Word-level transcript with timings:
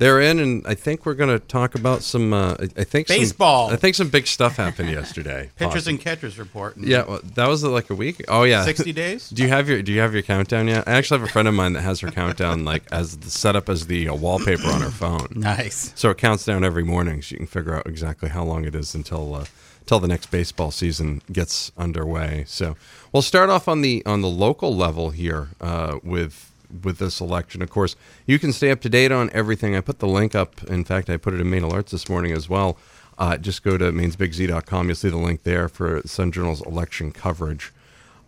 They're 0.00 0.20
in, 0.22 0.38
and 0.38 0.66
I 0.66 0.74
think 0.74 1.04
we're 1.04 1.14
going 1.14 1.28
to 1.28 1.38
talk 1.38 1.74
about 1.74 2.02
some. 2.02 2.32
Uh, 2.32 2.54
I 2.58 2.68
I 2.78 2.84
think 2.84 3.06
some- 3.08 3.18
Baseball. 3.18 3.70
I 3.70 3.76
think 3.76 3.94
some 3.94 4.08
big 4.08 4.26
stuff 4.26 4.56
happened 4.56 4.88
yesterday. 4.90 5.50
Pitchers 5.56 5.72
possibly. 5.74 5.92
and 5.92 6.00
catchers 6.00 6.38
report. 6.38 6.76
Yeah, 6.78 7.04
well, 7.04 7.20
that 7.34 7.46
was 7.48 7.62
uh, 7.62 7.68
like 7.70 7.90
a 7.90 7.94
week. 7.94 8.24
Oh 8.26 8.44
yeah, 8.44 8.64
60 8.64 8.92
days? 9.04 9.28
Do 9.28 9.42
you 9.42 9.48
have 9.48 9.68
your 9.68 9.82
Do 9.82 9.92
you 9.92 10.00
have 10.00 10.14
your 10.14 10.22
countdown 10.22 10.68
yet? 10.68 10.88
I 10.88 10.92
actually 10.92 11.20
have 11.20 11.28
a 11.28 11.32
friend 11.32 11.46
of 11.46 11.52
mine 11.54 11.74
that 11.74 11.82
has 11.82 12.00
her 12.00 12.10
countdown 12.10 12.64
like 12.64 12.82
as 12.90 13.18
the 13.18 13.30
setup 13.30 13.68
as 13.68 13.86
the 13.88 14.08
uh, 14.08 14.14
wallpaper 14.14 14.66
on 14.68 14.80
her 14.80 14.90
phone. 14.90 15.28
Nice. 15.36 15.92
So 15.96 16.08
it 16.10 16.16
counts 16.18 16.46
down 16.46 16.64
every 16.64 16.82
morning, 16.84 17.20
so 17.22 17.34
you 17.34 17.36
can 17.36 17.46
figure 17.46 17.74
out 17.76 17.86
exactly 17.86 18.30
how 18.30 18.42
long 18.42 18.64
it 18.64 18.74
is 18.74 18.94
until 18.94 19.34
uh, 19.34 19.44
until 19.80 20.00
the 20.00 20.08
next 20.08 20.30
baseball 20.30 20.70
season 20.70 21.20
gets 21.30 21.72
underway. 21.76 22.44
So 22.46 22.76
we'll 23.12 23.20
start 23.22 23.50
off 23.50 23.68
on 23.68 23.82
the 23.82 24.02
on 24.06 24.22
the 24.22 24.28
local 24.30 24.74
level 24.74 25.10
here 25.10 25.48
uh, 25.60 25.98
with 26.02 26.49
with 26.82 26.98
this 26.98 27.20
election. 27.20 27.62
Of 27.62 27.70
course, 27.70 27.96
you 28.26 28.38
can 28.38 28.52
stay 28.52 28.70
up 28.70 28.80
to 28.82 28.88
date 28.88 29.12
on 29.12 29.30
everything. 29.32 29.74
I 29.76 29.80
put 29.80 29.98
the 29.98 30.06
link 30.08 30.34
up. 30.34 30.62
In 30.64 30.84
fact, 30.84 31.10
I 31.10 31.16
put 31.16 31.34
it 31.34 31.40
in 31.40 31.50
main 31.50 31.62
alerts 31.62 31.90
this 31.90 32.08
morning 32.08 32.32
as 32.32 32.48
well. 32.48 32.76
Uh, 33.18 33.36
just 33.36 33.62
go 33.62 33.76
to 33.76 33.92
mainesbigz.com. 33.92 34.86
You'll 34.86 34.96
see 34.96 35.10
the 35.10 35.16
link 35.18 35.42
there 35.42 35.68
for 35.68 36.00
Sun 36.06 36.32
Journal's 36.32 36.62
election 36.62 37.12
coverage. 37.12 37.72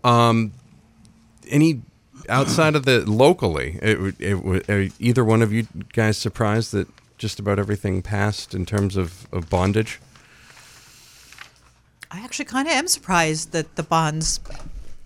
Um, 0.05 0.53
any 1.49 1.83
outside 2.29 2.75
of 2.77 2.85
the 2.85 3.09
locally, 3.11 3.79
it, 3.83 4.01
would- 4.01 4.21
it, 4.21 4.93
either 4.99 5.25
one 5.25 5.43
of 5.43 5.53
you 5.53 5.67
guys 5.93 6.19
surprised 6.19 6.73
that 6.73 6.89
just 7.19 7.39
about 7.39 7.59
everything 7.59 8.03
passed 8.03 8.55
in 8.55 8.67
terms 8.67 8.97
of, 8.97 9.27
of 9.33 9.49
bondage? 9.49 10.01
I 12.11 12.21
actually 12.21 12.45
kind 12.45 12.69
of 12.69 12.75
am 12.75 12.89
surprised 12.89 13.53
that 13.53 13.77
the 13.77 13.83
bonds, 13.83 14.41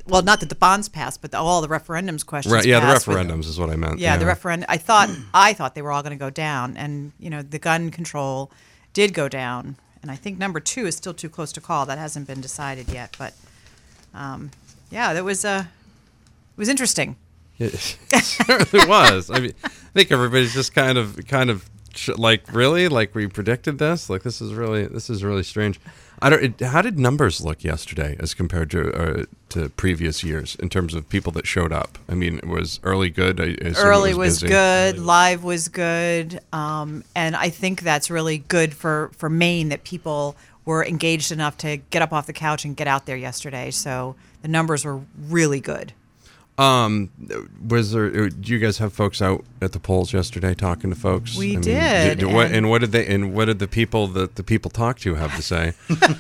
well, 0.09 0.23
not 0.23 0.41
that 0.41 0.49
the 0.49 0.55
bonds 0.55 0.89
passed, 0.89 1.21
but 1.23 1.35
all 1.35 1.61
the 1.61 1.69
referendums 1.69 2.25
questions. 2.25 2.53
Right? 2.53 2.65
Yeah, 2.65 2.81
the 2.81 2.87
passed 2.87 3.07
with- 3.07 3.17
referendums 3.17 3.47
is 3.47 3.59
what 3.59 3.71
I 3.71 3.77
meant. 3.77 3.99
Yeah, 3.99 4.17
the 4.17 4.27
referendum. 4.27 4.67
I 4.69 4.77
thought 4.77 5.11
I 5.35 5.53
thought 5.53 5.75
they 5.75 5.83
were 5.83 5.93
all 5.93 6.03
going 6.03 6.17
to 6.17 6.23
go 6.23 6.31
down, 6.31 6.77
and 6.77 7.13
you 7.19 7.31
know 7.31 7.43
the 7.43 7.59
gun 7.59 7.91
control 7.91 8.51
did 8.93 9.13
go 9.15 9.29
down, 9.29 9.77
and 10.03 10.11
I 10.11 10.17
think 10.17 10.39
number 10.39 10.61
two 10.61 10.87
is 10.87 10.97
still 10.97 11.15
too 11.15 11.29
close 11.29 11.53
to 11.53 11.61
call. 11.61 11.87
That 11.87 11.99
hasn't 11.99 12.27
been 12.27 12.41
decided 12.41 12.89
yet, 12.89 13.15
but 13.19 13.35
um, 14.15 14.51
yeah, 14.91 15.13
that 15.13 15.25
was 15.25 15.45
uh, 15.45 15.65
it 15.67 16.59
was 16.59 16.69
interesting. 16.69 17.17
It 17.59 17.73
certainly 18.23 18.87
was. 18.87 19.31
I 19.31 19.41
mean, 19.41 19.53
I 19.65 19.69
think 19.95 20.13
everybody's 20.13 20.53
just 20.53 20.75
kind 20.75 20.99
of, 20.99 21.19
kind 21.27 21.49
of 21.49 21.69
like, 22.19 22.53
really, 22.53 22.87
like 22.89 23.15
we 23.15 23.29
predicted 23.29 23.79
this. 23.79 24.11
Like 24.11 24.25
this 24.25 24.43
is 24.43 24.53
really, 24.53 24.87
this 24.87 25.09
is 25.09 25.25
really 25.25 25.43
strange. 25.43 25.81
I 26.23 26.31
don't. 26.31 26.43
It, 26.43 26.61
how 26.67 26.83
did 26.83 26.99
numbers 26.99 27.41
look 27.45 27.63
yesterday 27.63 28.17
as 28.19 28.33
compared 28.35 28.71
to 28.71 28.93
uh, 28.93 29.25
to 29.51 29.69
previous 29.71 30.25
years 30.25 30.57
in 30.57 30.69
terms 30.69 30.95
of 30.95 31.09
people 31.09 31.33
that 31.33 31.47
showed 31.47 31.73
up? 31.73 31.99
I 32.09 32.15
mean, 32.15 32.39
it 32.39 32.47
was 32.49 32.81
early 32.83 33.11
good. 33.11 33.41
I 33.41 33.45
it 33.45 33.77
Early 33.77 34.15
was, 34.15 34.41
busy. 34.41 34.49
good, 34.49 34.99
live 34.99 35.45
was 35.45 35.69
good, 35.69 36.41
um, 36.53 37.05
and 37.15 37.37
I 37.37 37.51
think 37.51 37.83
that's 37.83 38.11
really 38.11 38.39
good 38.39 38.75
for 38.75 39.11
for 39.17 39.29
Maine 39.29 39.69
that 39.69 39.85
people 39.85 40.37
were 40.65 40.85
engaged 40.85 41.31
enough 41.33 41.57
to 41.59 41.77
get 41.91 42.03
up 42.03 42.13
off 42.13 42.27
the 42.27 42.33
couch 42.33 42.65
and 42.65 42.77
get 42.77 42.89
out 42.89 43.07
there 43.07 43.17
yesterday. 43.17 43.71
So 43.71 44.17
the 44.43 44.49
numbers 44.49 44.85
were 44.85 45.01
really 45.29 45.61
good. 45.61 45.93
Um, 46.59 47.11
was 47.69 47.93
there? 47.93 48.07
uh, 48.07 48.31
Do 48.41 48.53
you 48.53 48.59
guys 48.59 48.79
have 48.79 48.93
folks 48.95 49.21
out 49.21 49.45
at 49.61 49.73
the 49.73 49.79
polls 49.79 50.13
yesterday 50.15 50.55
talking 50.55 50.89
to 50.89 50.97
folks? 50.97 51.37
We 51.37 51.57
did, 51.57 52.23
what, 52.23 52.47
and- 52.47 52.57
and 52.57 52.71
what 52.71 52.81
did 52.81 52.93
they? 52.93 53.07
And 53.07 53.35
what 53.35 53.45
did 53.45 53.59
the 53.59 53.69
people 53.69 54.07
that 54.09 54.37
the 54.37 54.43
people 54.43 54.71
talked 54.71 55.03
to 55.03 55.15
have 55.17 55.35
to 55.37 55.43
say? 55.43 55.75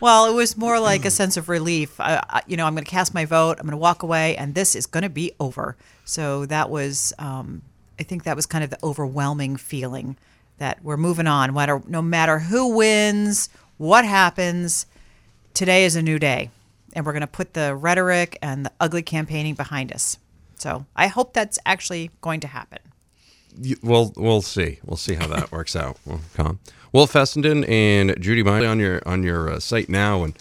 Well, 0.00 0.26
it 0.30 0.34
was 0.34 0.54
more 0.58 0.78
like 0.78 1.06
a 1.06 1.10
sense 1.10 1.38
of 1.38 1.48
relief. 1.48 1.98
I, 1.98 2.22
I, 2.28 2.42
you 2.46 2.58
know, 2.58 2.66
I'm 2.66 2.74
going 2.74 2.84
to 2.84 2.90
cast 2.90 3.14
my 3.14 3.24
vote. 3.24 3.52
I'm 3.58 3.64
going 3.64 3.70
to 3.70 3.78
walk 3.78 4.02
away, 4.02 4.36
and 4.36 4.54
this 4.54 4.76
is 4.76 4.84
going 4.84 5.02
to 5.02 5.08
be 5.08 5.32
over. 5.40 5.76
So 6.04 6.44
that 6.46 6.68
was, 6.68 7.14
um, 7.18 7.62
I 7.98 8.02
think, 8.02 8.24
that 8.24 8.36
was 8.36 8.44
kind 8.44 8.62
of 8.62 8.68
the 8.68 8.78
overwhelming 8.84 9.56
feeling 9.56 10.18
that 10.58 10.84
we're 10.84 10.98
moving 10.98 11.26
on. 11.26 11.54
Whatever, 11.54 11.82
no 11.88 12.02
matter 12.02 12.38
who 12.40 12.76
wins, 12.76 13.48
what 13.78 14.04
happens, 14.04 14.84
today 15.54 15.86
is 15.86 15.96
a 15.96 16.02
new 16.02 16.18
day, 16.18 16.50
and 16.96 17.04
we're 17.04 17.12
going 17.12 17.20
to 17.20 17.26
put 17.28 17.52
the 17.52 17.76
rhetoric 17.76 18.38
and 18.42 18.64
the 18.64 18.72
ugly 18.80 19.02
campaigning 19.02 19.54
behind 19.54 19.92
us. 19.92 20.18
So 20.56 20.86
I 20.96 21.06
hope 21.08 21.34
that's 21.34 21.58
actually 21.66 22.10
going 22.22 22.40
to 22.40 22.48
happen. 22.48 22.78
We'll 23.82 24.12
we'll 24.16 24.42
see. 24.42 24.80
We'll 24.84 24.96
see 24.96 25.14
how 25.14 25.28
that 25.28 25.52
works 25.52 25.76
out. 25.76 25.98
Well, 26.04 26.20
Con. 26.34 26.58
Wil 26.92 27.06
Fessenden 27.06 27.64
and 27.64 28.20
Judy 28.20 28.42
Meyer 28.42 28.66
on 28.66 28.80
your 28.80 29.02
on 29.06 29.22
your 29.22 29.50
uh, 29.50 29.60
site 29.60 29.88
now, 29.88 30.24
and 30.24 30.36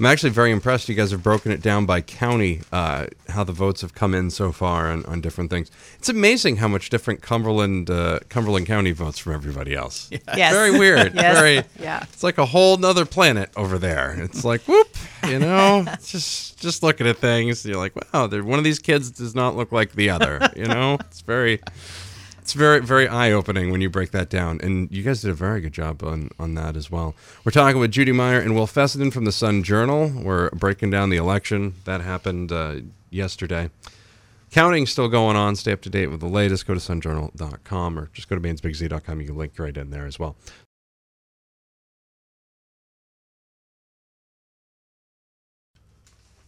I'm 0.00 0.06
actually 0.06 0.30
very 0.30 0.50
impressed. 0.50 0.88
You 0.88 0.94
guys 0.94 1.10
have 1.10 1.22
broken 1.22 1.52
it 1.52 1.60
down 1.60 1.84
by 1.84 2.00
county, 2.00 2.62
uh, 2.72 3.06
how 3.28 3.44
the 3.44 3.52
votes 3.52 3.82
have 3.82 3.94
come 3.94 4.14
in 4.14 4.30
so 4.30 4.50
far 4.50 4.90
on, 4.90 5.04
on 5.04 5.20
different 5.20 5.50
things. 5.50 5.70
It's 5.98 6.08
amazing 6.08 6.56
how 6.56 6.68
much 6.68 6.88
different 6.88 7.20
Cumberland 7.20 7.90
uh, 7.90 8.20
Cumberland 8.30 8.66
County 8.66 8.92
votes 8.92 9.18
from 9.18 9.34
everybody 9.34 9.74
else. 9.74 10.10
Yes. 10.36 10.54
Very 10.54 10.70
weird. 10.70 11.14
Yes. 11.20 11.38
Very. 11.38 11.62
Yeah. 11.78 12.02
It's 12.04 12.22
like 12.22 12.38
a 12.38 12.46
whole 12.46 12.78
nother 12.78 13.04
planet 13.04 13.50
over 13.56 13.78
there. 13.78 14.16
It's 14.18 14.42
like 14.44 14.62
whoop, 14.62 14.88
you 15.28 15.38
know. 15.38 15.84
Just 16.04 16.58
just 16.58 16.82
looking 16.82 17.06
at 17.06 17.16
things, 17.18 17.64
you're 17.66 17.76
like, 17.76 17.94
wow, 18.12 18.26
they're- 18.26 18.42
one 18.44 18.58
of 18.58 18.64
these 18.64 18.78
kids 18.78 19.10
does 19.10 19.34
not 19.34 19.54
look 19.56 19.70
like 19.72 19.92
the 19.92 20.08
other. 20.10 20.40
You 20.56 20.64
know, 20.66 20.94
it's 21.00 21.20
very. 21.20 21.60
It's 22.50 22.56
very, 22.56 22.80
very 22.80 23.06
eye 23.06 23.30
opening 23.30 23.70
when 23.70 23.80
you 23.80 23.88
break 23.88 24.10
that 24.10 24.28
down. 24.28 24.60
And 24.60 24.90
you 24.90 25.04
guys 25.04 25.20
did 25.20 25.30
a 25.30 25.34
very 25.34 25.60
good 25.60 25.72
job 25.72 26.02
on, 26.02 26.30
on 26.36 26.54
that 26.54 26.76
as 26.76 26.90
well. 26.90 27.14
We're 27.44 27.52
talking 27.52 27.78
with 27.78 27.92
Judy 27.92 28.10
Meyer 28.10 28.40
and 28.40 28.56
Wil 28.56 28.66
Fessenden 28.66 29.12
from 29.12 29.24
the 29.24 29.30
Sun 29.30 29.62
Journal. 29.62 30.08
We're 30.08 30.50
breaking 30.50 30.90
down 30.90 31.10
the 31.10 31.16
election. 31.16 31.76
That 31.84 32.00
happened 32.00 32.50
uh, 32.50 32.80
yesterday. 33.08 33.70
Counting 34.50 34.86
still 34.86 35.06
going 35.06 35.36
on. 35.36 35.54
Stay 35.54 35.70
up 35.70 35.80
to 35.82 35.90
date 35.90 36.08
with 36.08 36.18
the 36.18 36.26
latest. 36.26 36.66
Go 36.66 36.74
to 36.74 36.80
sunjournal.com 36.80 37.96
or 37.96 38.10
just 38.12 38.28
go 38.28 38.34
to 38.34 38.42
mainesbigz.com. 38.42 39.20
You 39.20 39.28
can 39.28 39.36
link 39.36 39.52
right 39.56 39.76
in 39.76 39.90
there 39.90 40.06
as 40.06 40.18
well. 40.18 40.34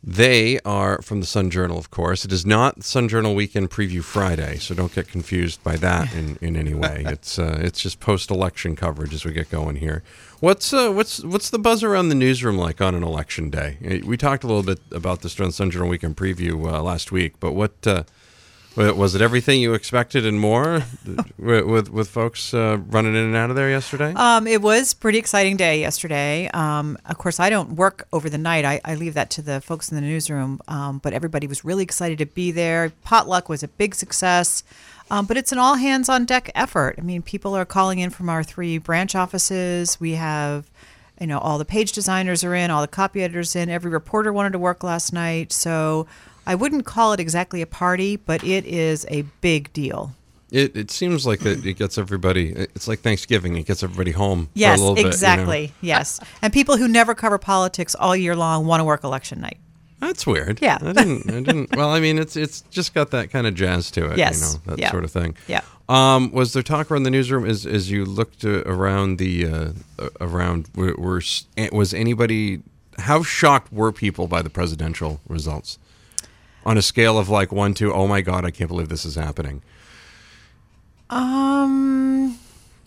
They 0.05 0.59
are 0.65 1.01
from 1.01 1.21
the 1.21 1.27
Sun 1.27 1.51
Journal, 1.51 1.79
of 1.79 1.93
course. 1.93 2.25
It 2.25 2.33
is 2.33 2.45
not 2.45 2.83
Sun 2.83 3.09
Journal 3.09 3.37
Weekend 3.37 3.71
Preview 3.71 4.03
Friday, 4.03 4.57
so 4.59 4.75
don't 4.75 4.93
get 4.93 5.07
confused 5.07 5.63
by 5.63 5.77
that 5.77 6.13
in, 6.13 6.39
in 6.41 6.57
any 6.57 6.75
way. 6.75 7.05
It's 7.13 7.39
uh, 7.39 7.59
it's 7.61 7.81
just 7.81 8.01
post-election 8.01 8.75
coverage 8.75 9.15
as 9.15 9.25
we 9.25 9.33
get 9.33 9.49
going 9.51 9.77
here. 9.77 10.03
What's 10.41 10.73
uh, 10.73 10.91
what's 10.91 11.23
what's 11.23 11.51
the 11.51 11.59
buzz 11.59 11.85
around 11.85 12.09
the 12.09 12.17
newsroom 12.17 12.57
like 12.59 12.81
on 12.81 12.97
an 12.97 13.05
election 13.05 13.49
day? 13.49 13.77
Uh, 13.85 14.07
We 14.07 14.17
talked 14.17 14.43
a 14.43 14.49
little 14.49 14.65
bit 14.65 14.81
about 14.91 15.21
this 15.21 15.35
during 15.37 15.53
Sun 15.53 15.71
Journal 15.71 15.89
Weekend 15.89 16.17
Preview 16.17 16.55
uh, 16.73 16.83
last 16.83 17.13
week, 17.13 17.35
but 17.39 17.53
what 17.53 17.87
uh, 17.87 18.03
was 18.77 19.15
it? 19.15 19.21
Everything 19.21 19.61
you 19.61 19.75
expected 19.75 20.27
and 20.27 20.41
more 20.41 20.85
with 21.39 21.65
with, 21.67 21.91
with 21.91 22.09
folks 22.09 22.55
uh, 22.55 22.79
running 22.89 23.15
in 23.15 23.25
and 23.25 23.37
out 23.37 23.51
of 23.51 23.57
there 23.57 23.71
yesterday? 23.71 24.13
Um, 24.15 24.47
it 24.47 24.63
was 24.63 24.95
pretty 24.95 25.19
exciting 25.19 25.57
day 25.57 25.81
yesterday. 25.81 26.49
Um, 26.55 26.99
of 27.07 27.19
course, 27.19 27.41
I 27.41 27.51
don't 27.51 27.73
work 27.77 28.07
over 28.13 28.29
the 28.29 28.39
night. 28.39 28.65
I, 28.65 28.81
I 28.85 28.95
leave 28.95 29.15
that 29.15 29.31
to 29.31 29.43
the 29.43 29.61
folks 29.61 29.91
in 29.91 29.97
the 29.97 30.01
newsroom. 30.01 30.61
Um, 30.69 30.99
but 30.99 31.13
everybody 31.13 31.47
was 31.47 31.65
really 31.65 31.83
excited 31.83 32.19
to 32.19 32.27
be 32.27 32.51
there. 32.51 32.93
Potluck 33.05 33.49
was 33.49 33.63
a 33.63 33.69
big 33.69 33.95
success. 33.95 34.63
Um, 35.11 35.27
but 35.27 35.37
it's 35.37 35.53
an 35.53 35.59
all 35.59 35.75
hands 35.75 36.09
on 36.09 36.25
deck 36.25 36.51
effort. 36.55 36.95
I 36.97 37.03
mean, 37.03 37.21
people 37.21 37.55
are 37.55 37.67
calling 37.67 37.99
in 37.99 38.09
from 38.09 38.31
our 38.31 38.43
three 38.43 38.79
branch 38.79 39.15
offices. 39.15 40.01
We 40.01 40.13
have, 40.13 40.71
you 41.21 41.27
know, 41.27 41.39
all 41.39 41.59
the 41.59 41.67
page 41.67 41.93
designers 41.93 42.43
are 42.43 42.55
in, 42.55 42.71
all 42.71 42.81
the 42.81 42.89
copy 42.89 43.23
editors 43.23 43.55
in. 43.55 43.69
Every 43.69 43.91
reporter 43.91 44.33
wanted 44.33 44.53
to 44.53 44.59
work 44.59 44.83
last 44.83 45.13
night. 45.13 45.53
So 45.53 46.07
I 46.47 46.55
wouldn't 46.55 46.85
call 46.87 47.13
it 47.13 47.21
exactly 47.21 47.63
a 47.63 47.67
party, 47.67 48.17
but 48.17 48.43
it 48.45 48.65
is 48.65 49.07
a 49.11 49.23
big 49.41 49.73
deal. 49.73 50.13
It, 50.51 50.77
it 50.77 50.91
seems 50.91 51.27
like 51.27 51.41
that 51.41 51.65
it 51.65 51.75
gets 51.75 51.97
everybody. 51.97 52.51
It's 52.51 52.87
like 52.87 53.01
Thanksgiving. 53.01 53.57
It 53.57 53.67
gets 53.67 53.83
everybody 53.83 54.11
home. 54.11 54.51
Yes, 54.53 54.79
for 54.79 54.85
a 54.85 54.89
little 54.89 54.95
bit, 54.95 55.01
you 55.01 55.05
know? 55.05 55.09
exactly. 55.09 55.73
Yes. 55.81 56.21
And 56.43 56.53
people 56.53 56.77
who 56.77 56.89
never 56.89 57.15
cover 57.15 57.39
politics 57.39 57.95
all 57.95 58.15
year 58.15 58.37
long 58.37 58.67
want 58.67 58.81
to 58.81 58.85
work 58.85 59.03
election 59.03 59.41
night. 59.41 59.57
That's 60.01 60.27
weird. 60.27 60.61
Yeah. 60.61 60.79
I 60.83 60.93
didn't. 60.93 61.31
I 61.31 61.41
didn't. 61.41 61.77
Well, 61.77 61.89
I 61.91 62.01
mean, 62.01 62.19
it's 62.19 62.37
it's 62.37 62.63
just 62.63 62.93
got 62.93 63.13
that 63.13 63.31
kind 63.31 63.47
of 63.47 63.55
jazz 63.55 63.91
to 63.93 64.11
it. 64.11 64.19
Yes. 64.19 64.41
You 64.41 64.71
know, 64.71 64.77
that 64.77 64.79
Yeah. 64.83 64.91
sort 64.91 65.05
of 65.05 65.11
thing. 65.13 65.37
Yeah. 65.47 65.61
Um, 65.89 66.33
was 66.33 66.53
there 66.53 66.63
talk 66.63 66.91
around 66.91 67.05
the 67.05 67.11
newsroom 67.11 67.47
as 67.47 67.65
as 67.65 67.91
you 67.91 68.05
looked 68.05 68.45
uh, 68.45 68.63
around 68.67 69.19
the 69.19 69.47
uh, 69.47 69.73
uh, 69.99 70.09
around 70.21 70.69
were, 70.75 70.95
were 70.99 71.23
was 71.73 71.95
anybody 71.95 72.63
how 72.99 73.23
shocked 73.23 73.73
were 73.73 73.93
people 73.93 74.27
by 74.27 74.43
the 74.43 74.51
presidential 74.51 75.21
results? 75.29 75.79
On 76.65 76.79
a 76.79 76.83
scale 76.83 77.19
of 77.19 77.29
like 77.29 77.53
one 77.53 77.75
to 77.75 77.93
oh 77.93 78.07
my 78.07 78.21
god, 78.21 78.45
I 78.45 78.51
can't 78.51 78.69
believe 78.69 78.89
this 78.89 79.05
is 79.05 79.15
happening. 79.15 79.63
Um, 81.11 82.39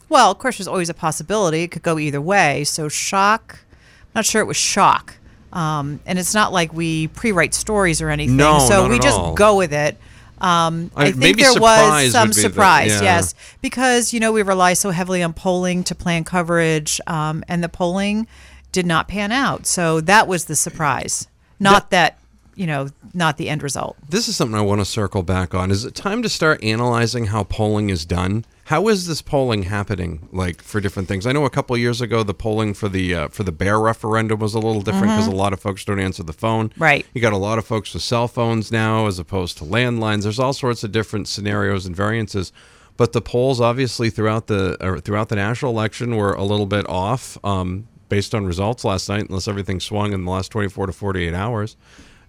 well, 0.10 0.32
of 0.32 0.40
course, 0.40 0.58
there's 0.58 0.68
always 0.68 0.90
a 0.90 0.94
possibility. 0.94 1.64
It 1.64 1.72
could 1.72 1.84
go 1.84 2.00
either 2.00 2.22
way. 2.22 2.64
So 2.64 2.90
shock. 2.90 3.60
I'm 3.72 4.10
not 4.16 4.26
sure 4.26 4.42
it 4.42 4.46
was 4.46 4.58
shock. 4.58 5.16
Um, 5.54 6.00
and 6.06 6.20
it's 6.20 6.34
not 6.34 6.52
like 6.52 6.74
we 6.74 7.08
pre-write 7.08 7.54
stories 7.54 8.02
or 8.02 8.10
anything. 8.10 8.36
No, 8.36 8.60
so 8.60 8.90
we 8.90 9.00
just 9.00 9.18
all. 9.18 9.36
go 9.36 9.56
with 9.58 9.72
it. 9.72 9.98
Um, 10.42 10.92
I- 10.96 11.06
I 11.06 11.12
think 11.14 11.38
there 11.38 11.54
was 11.54 12.12
some 12.12 12.30
be 12.30 12.34
the- 12.36 12.42
surprise, 12.42 12.92
yeah. 12.92 13.02
yes, 13.04 13.34
because 13.62 14.12
you 14.14 14.20
know 14.20 14.34
we 14.34 14.42
rely 14.42 14.74
so 14.74 14.92
heavily 14.92 15.24
on 15.24 15.32
polling 15.32 15.84
to 15.86 15.96
plan 15.96 16.26
coverage, 16.26 17.00
um, 17.08 17.44
and 17.48 17.64
the 17.64 17.70
polling 17.70 18.28
did 18.74 18.86
not 18.86 19.08
pan 19.08 19.32
out. 19.32 19.66
So 19.66 20.02
that 20.02 20.28
was 20.28 20.46
the 20.46 20.56
surprise, 20.58 21.30
not 21.58 21.90
that 21.92 22.20
you 22.56 22.66
know, 22.66 22.90
not 23.14 23.38
the 23.38 23.50
end 23.50 23.64
result. 23.64 23.98
This 24.10 24.28
is 24.28 24.36
something 24.36 24.58
I 24.58 24.62
want 24.62 24.82
to 24.82 24.86
circle 24.86 25.24
back 25.24 25.54
on. 25.54 25.72
Is 25.72 25.86
it 25.86 25.96
time 25.96 26.22
to 26.24 26.30
start 26.30 26.64
analyzing 26.64 27.28
how 27.28 27.44
polling 27.44 27.90
is 27.90 28.06
done? 28.06 28.46
How 28.66 28.88
is 28.88 29.06
this 29.06 29.22
polling 29.22 29.64
happening? 29.64 30.28
Like 30.32 30.62
for 30.62 30.82
different 30.82 31.08
things. 31.08 31.28
I 31.28 31.32
know 31.32 31.46
a 31.46 31.50
couple 31.50 31.76
of 31.76 31.80
years 31.80 32.02
ago 32.02 32.24
the 32.24 32.34
polling 32.34 32.74
for 32.74 32.90
the 32.90 33.14
uh, 33.14 33.28
for 33.28 33.44
the 33.44 33.52
bear 33.52 33.80
referendum 33.80 34.40
was 34.40 34.56
a 34.56 34.60
little 34.60 34.82
different 34.82 35.08
because 35.08 35.28
a 35.28 35.32
lot 35.32 35.54
of 35.54 35.60
folks 35.60 35.86
don't 35.86 36.00
answer 36.00 36.24
the 36.24 36.34
phone. 36.34 36.70
Mm-hmm. 36.70 36.84
Right. 36.84 37.06
You 37.14 37.22
got 37.22 37.34
a 37.34 37.38
lot 37.38 37.60
of 37.60 37.66
folks 37.66 37.94
with 37.94 38.02
cell 38.02 38.28
phones 38.28 38.72
now 38.72 39.06
as 39.06 39.20
opposed 39.20 39.58
to 39.60 39.64
landlines. 39.64 40.24
There's 40.24 40.40
all 40.40 40.54
sorts 40.54 40.84
of 40.84 40.92
different 40.92 41.28
scenarios 41.28 41.86
and 41.86 41.96
variances. 41.96 42.52
But 42.98 43.12
the 43.12 43.22
polls, 43.22 43.60
obviously, 43.60 44.10
throughout 44.10 44.48
the 44.48 44.78
or 44.84 45.00
throughout 45.00 45.30
the 45.30 45.36
national 45.36 45.72
election, 45.72 46.16
were 46.16 46.34
a 46.34 46.44
little 46.44 46.66
bit 46.66 46.88
off 46.88 47.38
um, 47.44 47.88
based 48.10 48.34
on 48.34 48.46
results 48.46 48.86
last 48.86 49.10
night, 49.10 49.28
unless 49.28 49.48
everything 49.48 49.80
swung 49.80 50.14
in 50.14 50.24
the 50.24 50.32
last 50.32 50.50
24 50.52 50.88
to 50.88 50.94
48 50.94 51.34
hours. 51.34 51.76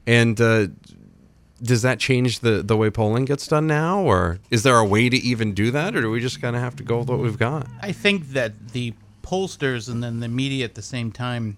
And 0.06 0.41
uh, 0.41 0.69
does 1.62 1.82
that 1.82 1.99
change 1.99 2.41
the, 2.41 2.62
the 2.62 2.76
way 2.76 2.91
polling 2.91 3.25
gets 3.25 3.47
done 3.47 3.67
now, 3.67 4.00
or 4.00 4.38
is 4.50 4.62
there 4.62 4.76
a 4.76 4.85
way 4.85 5.08
to 5.08 5.17
even 5.17 5.55
do 5.55 5.70
that, 5.70 5.97
or 5.97 6.03
do 6.03 6.11
we 6.11 6.20
just 6.20 6.41
kind 6.41 6.55
of 6.55 6.62
have 6.62 6.76
to 6.76 6.82
go 6.82 6.99
with 6.99 7.08
what 7.08 7.19
we've 7.19 7.38
got? 7.38 7.67
I 7.81 7.93
think 7.93 8.29
that 8.29 8.69
the 8.69 8.94
pollsters 9.23 9.88
and 9.91 10.03
then 10.03 10.20
the 10.20 10.29
media 10.29 10.64
at 10.64 10.75
the 10.75 10.82
same 10.82 11.11
time 11.11 11.56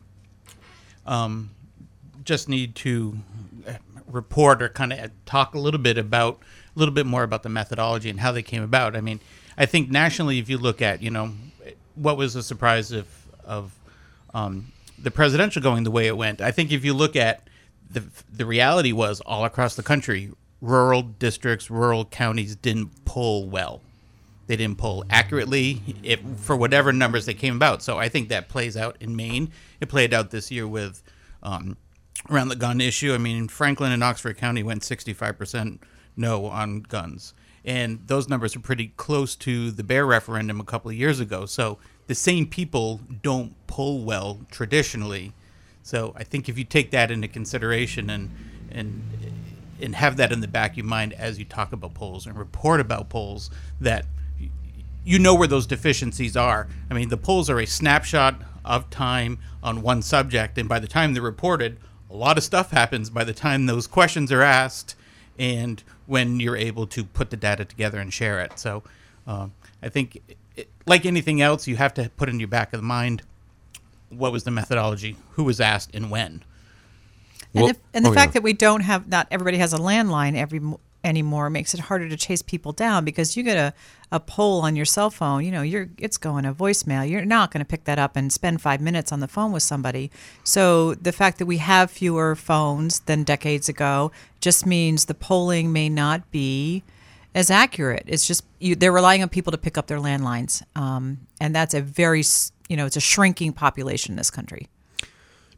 um, 1.06 1.50
just 2.24 2.48
need 2.48 2.74
to 2.76 3.18
uh, 3.66 3.74
report 4.06 4.62
or 4.62 4.68
kind 4.68 4.92
of 4.92 5.10
talk 5.26 5.54
a 5.54 5.58
little 5.58 5.80
bit 5.80 5.98
about 5.98 6.38
a 6.74 6.78
little 6.78 6.94
bit 6.94 7.06
more 7.06 7.24
about 7.24 7.42
the 7.42 7.48
methodology 7.48 8.08
and 8.08 8.20
how 8.20 8.30
they 8.30 8.42
came 8.42 8.62
about. 8.62 8.94
I 8.94 9.00
mean, 9.00 9.20
I 9.56 9.66
think 9.66 9.90
nationally, 9.90 10.38
if 10.38 10.48
you 10.48 10.58
look 10.58 10.80
at 10.80 11.02
you 11.02 11.10
know 11.10 11.32
what 11.96 12.16
was 12.16 12.34
the 12.34 12.42
surprise 12.42 12.92
of 12.92 13.08
of 13.44 13.72
um, 14.32 14.72
the 14.98 15.10
presidential 15.10 15.60
going 15.60 15.84
the 15.84 15.90
way 15.90 16.06
it 16.06 16.16
went, 16.16 16.40
I 16.40 16.52
think 16.52 16.70
if 16.70 16.84
you 16.84 16.94
look 16.94 17.16
at 17.16 17.47
the 17.90 18.04
the 18.32 18.46
reality 18.46 18.92
was 18.92 19.20
all 19.20 19.44
across 19.44 19.76
the 19.76 19.82
country, 19.82 20.32
rural 20.60 21.02
districts, 21.02 21.70
rural 21.70 22.04
counties 22.04 22.56
didn't 22.56 23.04
pull 23.04 23.48
well 23.48 23.80
they 24.48 24.56
didn't 24.56 24.78
pull 24.78 25.04
accurately 25.10 25.80
if, 26.02 26.20
for 26.38 26.56
whatever 26.56 26.92
numbers 26.92 27.26
they 27.26 27.34
came 27.34 27.54
about. 27.54 27.82
So 27.82 27.98
I 27.98 28.08
think 28.08 28.30
that 28.30 28.48
plays 28.48 28.76
out 28.76 28.96
in 28.98 29.14
Maine. 29.14 29.52
It 29.80 29.88
played 29.88 30.12
out 30.12 30.30
this 30.30 30.50
year 30.50 30.66
with 30.66 31.02
um, 31.42 31.76
around 32.28 32.48
the 32.48 32.56
gun 32.56 32.80
issue. 32.80 33.14
I 33.14 33.18
mean, 33.18 33.46
Franklin 33.46 33.92
and 33.92 34.02
Oxford 34.02 34.36
County 34.38 34.62
went 34.62 34.82
65% 34.82 35.78
no 36.16 36.46
on 36.46 36.80
guns. 36.80 37.34
And 37.64 38.00
those 38.06 38.28
numbers 38.28 38.56
are 38.56 38.60
pretty 38.60 38.88
close 38.96 39.36
to 39.36 39.70
the 39.70 39.84
Bear 39.84 40.06
referendum 40.06 40.60
a 40.60 40.64
couple 40.64 40.90
of 40.90 40.96
years 40.96 41.20
ago. 41.20 41.44
So 41.44 41.78
the 42.06 42.14
same 42.14 42.46
people 42.46 43.02
don't 43.22 43.54
pull 43.66 44.02
well 44.02 44.40
traditionally. 44.50 45.34
So 45.88 46.12
I 46.14 46.22
think 46.22 46.50
if 46.50 46.58
you 46.58 46.64
take 46.64 46.90
that 46.90 47.10
into 47.10 47.28
consideration 47.28 48.10
and 48.10 48.30
and 48.70 49.02
and 49.80 49.94
have 49.94 50.18
that 50.18 50.30
in 50.32 50.40
the 50.40 50.46
back 50.46 50.72
of 50.72 50.76
your 50.76 50.84
mind 50.84 51.14
as 51.14 51.38
you 51.38 51.46
talk 51.46 51.72
about 51.72 51.94
polls 51.94 52.26
and 52.26 52.36
report 52.36 52.78
about 52.78 53.08
polls 53.08 53.48
that 53.80 54.04
you 55.02 55.18
know 55.18 55.34
where 55.34 55.48
those 55.48 55.66
deficiencies 55.66 56.36
are. 56.36 56.68
I 56.90 56.94
mean, 56.94 57.08
the 57.08 57.16
polls 57.16 57.48
are 57.48 57.58
a 57.58 57.66
snapshot 57.66 58.42
of 58.66 58.90
time 58.90 59.38
on 59.62 59.80
one 59.80 60.02
subject, 60.02 60.58
and 60.58 60.68
by 60.68 60.78
the 60.78 60.86
time 60.86 61.14
they're 61.14 61.22
reported, 61.22 61.78
a 62.10 62.14
lot 62.14 62.36
of 62.36 62.44
stuff 62.44 62.70
happens 62.70 63.08
by 63.08 63.24
the 63.24 63.32
time 63.32 63.64
those 63.64 63.86
questions 63.86 64.30
are 64.30 64.42
asked 64.42 64.94
and 65.38 65.82
when 66.04 66.38
you're 66.38 66.56
able 66.56 66.86
to 66.88 67.02
put 67.02 67.30
the 67.30 67.36
data 67.38 67.64
together 67.64 67.98
and 67.98 68.12
share 68.12 68.40
it. 68.40 68.58
So 68.58 68.82
um, 69.26 69.52
I 69.82 69.88
think, 69.88 70.20
it, 70.54 70.68
like 70.84 71.06
anything 71.06 71.40
else, 71.40 71.66
you 71.66 71.76
have 71.76 71.94
to 71.94 72.10
put 72.18 72.28
in 72.28 72.38
your 72.38 72.48
back 72.48 72.74
of 72.74 72.80
the 72.80 72.86
mind 72.86 73.22
what 74.10 74.32
was 74.32 74.44
the 74.44 74.50
methodology, 74.50 75.16
who 75.32 75.44
was 75.44 75.60
asked, 75.60 75.94
and 75.94 76.10
when. 76.10 76.42
And 77.54 77.62
Well- 77.64 77.68
the, 77.68 77.76
and 77.94 78.04
the 78.04 78.10
oh, 78.10 78.14
fact 78.14 78.30
yeah. 78.30 78.32
that 78.34 78.42
we 78.42 78.52
don't 78.52 78.80
have, 78.82 79.08
not 79.08 79.26
everybody 79.30 79.58
has 79.58 79.72
a 79.72 79.78
landline 79.78 80.36
every 80.36 80.60
anymore 81.04 81.48
makes 81.48 81.74
it 81.74 81.80
harder 81.80 82.08
to 82.08 82.16
chase 82.16 82.42
people 82.42 82.72
down 82.72 83.04
because 83.04 83.36
you 83.36 83.42
get 83.44 83.56
a, 83.56 83.72
a 84.10 84.18
poll 84.18 84.60
on 84.62 84.74
your 84.74 84.84
cell 84.84 85.10
phone, 85.10 85.44
you 85.44 85.50
know, 85.52 85.62
you're 85.62 85.88
it's 85.96 86.16
going 86.18 86.42
to 86.42 86.52
voicemail. 86.52 87.08
You're 87.08 87.24
not 87.24 87.52
going 87.52 87.60
to 87.60 87.64
pick 87.68 87.84
that 87.84 87.98
up 88.00 88.16
and 88.16 88.32
spend 88.32 88.60
five 88.60 88.80
minutes 88.80 89.12
on 89.12 89.20
the 89.20 89.28
phone 89.28 89.52
with 89.52 89.62
somebody. 89.62 90.10
So 90.42 90.94
the 90.94 91.12
fact 91.12 91.38
that 91.38 91.46
we 91.46 91.58
have 91.58 91.90
fewer 91.90 92.34
phones 92.34 93.00
than 93.00 93.22
decades 93.22 93.68
ago 93.68 94.10
just 94.40 94.66
means 94.66 95.04
the 95.04 95.14
polling 95.14 95.72
may 95.72 95.88
not 95.88 96.30
be 96.32 96.82
as 97.34 97.48
accurate. 97.48 98.02
It's 98.06 98.26
just 98.26 98.44
you, 98.58 98.74
they're 98.74 98.92
relying 98.92 99.22
on 99.22 99.28
people 99.28 99.52
to 99.52 99.58
pick 99.58 99.78
up 99.78 99.86
their 99.86 100.00
landlines, 100.00 100.62
um, 100.76 101.18
and 101.40 101.54
that's 101.54 101.74
a 101.74 101.80
very 101.80 102.20
s- 102.20 102.50
you 102.68 102.76
know 102.76 102.86
it's 102.86 102.96
a 102.96 103.00
shrinking 103.00 103.52
population 103.52 104.12
in 104.12 104.16
this 104.16 104.30
country. 104.30 104.68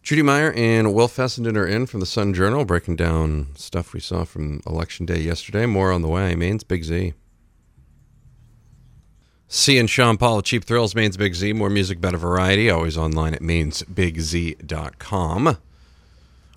Judy 0.02 0.22
Meyer 0.22 0.50
and 0.52 0.94
Wil 0.94 1.08
Fessenden 1.08 1.58
are 1.58 1.66
in 1.66 1.84
from 1.86 2.00
the 2.00 2.06
Sun 2.06 2.32
Journal, 2.32 2.64
breaking 2.64 2.96
down 2.96 3.48
stuff 3.54 3.92
we 3.92 4.00
saw 4.00 4.24
from 4.24 4.62
Election 4.66 5.04
Day 5.04 5.20
yesterday. 5.20 5.66
More 5.66 5.92
on 5.92 6.00
the 6.00 6.08
way. 6.08 6.34
Maine's 6.34 6.64
Big 6.64 6.84
Z. 6.84 7.12
And 9.68 9.90
Sean 9.90 10.16
Paul 10.16 10.40
Cheap 10.42 10.64
Thrills, 10.64 10.94
Maine's 10.94 11.18
Big 11.18 11.34
Z. 11.34 11.52
More 11.52 11.68
music, 11.68 12.00
better 12.00 12.16
variety. 12.16 12.70
Always 12.70 12.96
online 12.96 13.34
at 13.34 13.42
mainesbigz.com. 13.42 15.58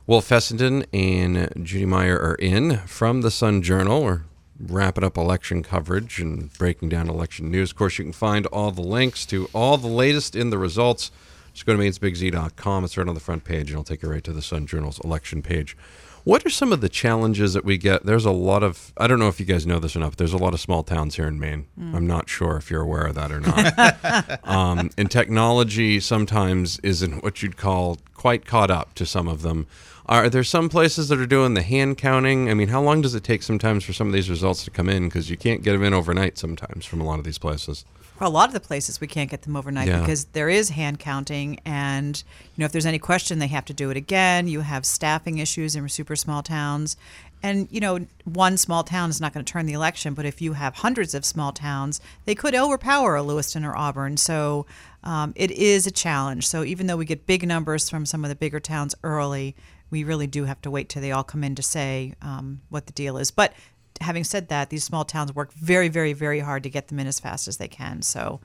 Wil 0.05 0.21
Fessenden 0.21 0.85
and 0.93 1.51
Judy 1.63 1.85
Meyer 1.85 2.19
are 2.19 2.35
in 2.35 2.77
from 2.79 3.21
the 3.21 3.31
Sun 3.31 3.63
Journal. 3.63 4.03
We're 4.03 4.21
wrapping 4.59 5.03
up 5.03 5.17
election 5.17 5.63
coverage 5.63 6.19
and 6.19 6.51
breaking 6.53 6.89
down 6.89 7.09
election 7.09 7.51
news. 7.51 7.71
Of 7.71 7.77
course, 7.77 7.97
you 7.97 8.05
can 8.05 8.13
find 8.13 8.45
all 8.47 8.71
the 8.71 8.81
links 8.81 9.25
to 9.27 9.49
all 9.53 9.77
the 9.77 9.87
latest 9.87 10.35
in 10.35 10.49
the 10.49 10.57
results. 10.57 11.11
Just 11.53 11.65
go 11.65 11.75
to 11.75 11.79
mainesbigz.com. 11.79 12.83
It's 12.83 12.97
right 12.97 13.07
on 13.07 13.13
the 13.13 13.19
front 13.19 13.43
page, 13.43 13.69
and 13.69 13.71
it'll 13.71 13.83
take 13.83 14.01
you 14.01 14.09
right 14.09 14.23
to 14.23 14.33
the 14.33 14.41
Sun 14.41 14.67
Journal's 14.67 14.99
election 14.99 15.41
page. 15.41 15.77
What 16.23 16.45
are 16.45 16.49
some 16.49 16.71
of 16.71 16.79
the 16.79 16.87
challenges 16.87 17.53
that 17.53 17.65
we 17.65 17.77
get? 17.77 18.05
There's 18.05 18.23
a 18.23 18.31
lot 18.31 18.63
of, 18.63 18.93
I 18.97 19.07
don't 19.07 19.19
know 19.19 19.27
if 19.27 19.41
you 19.41 19.45
guys 19.45 19.67
know 19.67 19.79
this 19.79 19.93
or 19.93 19.99
not, 19.99 20.11
but 20.11 20.17
there's 20.17 20.33
a 20.33 20.37
lot 20.37 20.53
of 20.53 20.61
small 20.61 20.81
towns 20.81 21.15
here 21.15 21.27
in 21.27 21.37
Maine. 21.37 21.67
I'm 21.93 22.07
not 22.07 22.29
sure 22.29 22.55
if 22.55 22.71
you're 22.71 22.81
aware 22.81 23.07
of 23.07 23.15
that 23.15 23.29
or 23.29 23.41
not. 23.41 24.39
um, 24.47 24.89
and 24.97 25.11
technology 25.11 25.99
sometimes 25.99 26.79
isn't 26.79 27.23
what 27.23 27.43
you'd 27.43 27.57
call 27.57 27.97
quite 28.23 28.45
caught 28.45 28.71
up 28.71 28.93
to 28.93 29.05
some 29.05 29.27
of 29.27 29.41
them. 29.41 29.67
Are 30.05 30.29
there 30.29 30.45
some 30.45 30.69
places 30.69 31.09
that 31.09 31.19
are 31.19 31.25
doing 31.25 31.55
the 31.55 31.61
hand 31.61 31.97
counting? 31.97 32.49
I 32.49 32.53
mean, 32.53 32.69
how 32.69 32.81
long 32.81 33.01
does 33.01 33.15
it 33.15 33.21
take 33.25 33.43
sometimes 33.43 33.83
for 33.83 33.91
some 33.91 34.07
of 34.07 34.13
these 34.13 34.29
results 34.29 34.63
to 34.63 34.71
come 34.71 34.87
in? 34.87 35.09
Because 35.09 35.29
you 35.29 35.35
can't 35.35 35.61
get 35.61 35.73
them 35.73 35.83
in 35.83 35.93
overnight 35.93 36.37
sometimes 36.37 36.85
from 36.85 37.01
a 37.01 37.03
lot 37.03 37.19
of 37.19 37.25
these 37.25 37.37
places. 37.37 37.83
For 38.17 38.23
a 38.23 38.29
lot 38.29 38.47
of 38.47 38.53
the 38.53 38.61
places, 38.61 39.01
we 39.01 39.07
can't 39.07 39.29
get 39.29 39.41
them 39.41 39.57
overnight 39.57 39.89
Yeah. 39.89 39.99
because 39.99 40.23
there 40.31 40.47
is 40.47 40.69
hand 40.69 40.99
counting, 40.99 41.59
and 41.65 42.23
you 42.55 42.61
know 42.61 42.65
if 42.65 42.71
there's 42.71 42.85
any 42.85 42.97
question, 42.99 43.39
they 43.39 43.47
have 43.47 43.65
to 43.65 43.73
do 43.73 43.89
it 43.89 43.97
again. 43.97 44.47
You 44.47 44.61
have 44.61 44.85
staffing 44.85 45.39
issues 45.39 45.75
in 45.75 45.89
super 45.89 46.15
small 46.15 46.41
towns, 46.43 46.95
and 47.41 47.67
you 47.71 47.81
know 47.81 48.05
one 48.23 48.55
small 48.55 48.85
town 48.85 49.09
is 49.09 49.19
not 49.19 49.33
going 49.33 49.43
to 49.43 49.51
turn 49.51 49.65
the 49.65 49.73
election, 49.73 50.13
but 50.13 50.25
if 50.25 50.41
you 50.41 50.53
have 50.53 50.75
hundreds 50.75 51.13
of 51.13 51.25
small 51.25 51.51
towns, 51.51 51.99
they 52.23 52.35
could 52.35 52.55
overpower 52.55 53.17
a 53.17 53.23
Lewiston 53.23 53.65
or 53.65 53.75
Auburn. 53.75 54.15
So 54.15 54.65
um, 55.03 55.33
it 55.35 55.51
is 55.51 55.85
a 55.85 55.91
challenge. 55.91 56.47
So 56.47 56.63
even 56.63 56.87
though 56.87 56.97
we 56.97 57.05
get 57.05 57.25
big 57.25 57.45
numbers 57.47 57.89
from 57.89 58.05
some 58.05 58.23
of 58.23 58.29
the 58.29 58.35
bigger 58.35 58.59
towns 58.59 58.95
early, 59.03 59.55
we 59.89 60.03
really 60.03 60.27
do 60.27 60.45
have 60.45 60.61
to 60.61 60.71
wait 60.71 60.89
till 60.89 61.01
they 61.01 61.11
all 61.11 61.23
come 61.23 61.43
in 61.43 61.55
to 61.55 61.61
say 61.61 62.13
um, 62.21 62.61
what 62.69 62.87
the 62.87 62.93
deal 62.93 63.17
is. 63.17 63.31
But 63.31 63.53
having 64.01 64.23
said 64.23 64.49
that, 64.49 64.69
these 64.69 64.83
small 64.83 65.05
towns 65.05 65.33
work 65.35 65.53
very, 65.53 65.87
very, 65.87 66.13
very 66.13 66.39
hard 66.39 66.63
to 66.63 66.69
get 66.69 66.87
them 66.87 66.99
in 66.99 67.07
as 67.07 67.19
fast 67.19 67.47
as 67.47 67.57
they 67.57 67.67
can. 67.67 68.01
So 68.01 68.39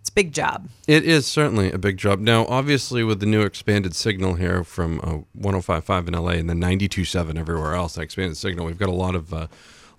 it's 0.00 0.10
a 0.10 0.12
big 0.12 0.32
job. 0.32 0.68
It 0.88 1.04
is 1.04 1.26
certainly 1.26 1.70
a 1.70 1.78
big 1.78 1.96
job. 1.96 2.18
Now, 2.18 2.44
obviously, 2.46 3.04
with 3.04 3.20
the 3.20 3.26
new 3.26 3.42
expanded 3.42 3.94
signal 3.94 4.34
here 4.34 4.64
from 4.64 5.00
uh, 5.00 5.40
105.5 5.40 6.08
in 6.08 6.14
LA 6.14 6.32
and 6.32 6.50
then 6.50 6.60
92.7 6.60 7.38
everywhere 7.38 7.74
else, 7.74 7.94
that 7.94 8.02
expanded 8.02 8.36
signal, 8.36 8.66
we've 8.66 8.78
got 8.78 8.88
a 8.88 8.92
lot 8.92 9.14
of. 9.14 9.32
Uh, 9.32 9.46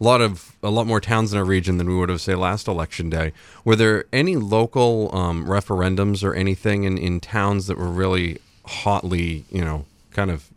a 0.04 0.06
lot 0.06 0.20
of 0.20 0.54
a 0.62 0.70
lot 0.70 0.86
more 0.86 1.00
towns 1.00 1.32
in 1.32 1.40
our 1.40 1.46
region 1.46 1.78
than 1.78 1.88
we 1.88 1.96
would 1.96 2.10
have 2.10 2.20
say 2.20 2.36
last 2.36 2.68
election 2.68 3.10
day. 3.10 3.32
Were 3.64 3.78
there 3.78 4.04
any 4.12 4.36
local 4.36 5.10
um, 5.16 5.46
referendums 5.46 6.26
or 6.26 6.34
anything 6.34 6.84
in, 6.84 6.98
in 6.98 7.22
towns 7.22 7.68
that 7.68 7.78
were 7.78 7.88
really 7.88 8.40
hotly, 8.66 9.46
you 9.50 9.64
know, 9.64 9.86
kind 10.12 10.30
of 10.30 10.50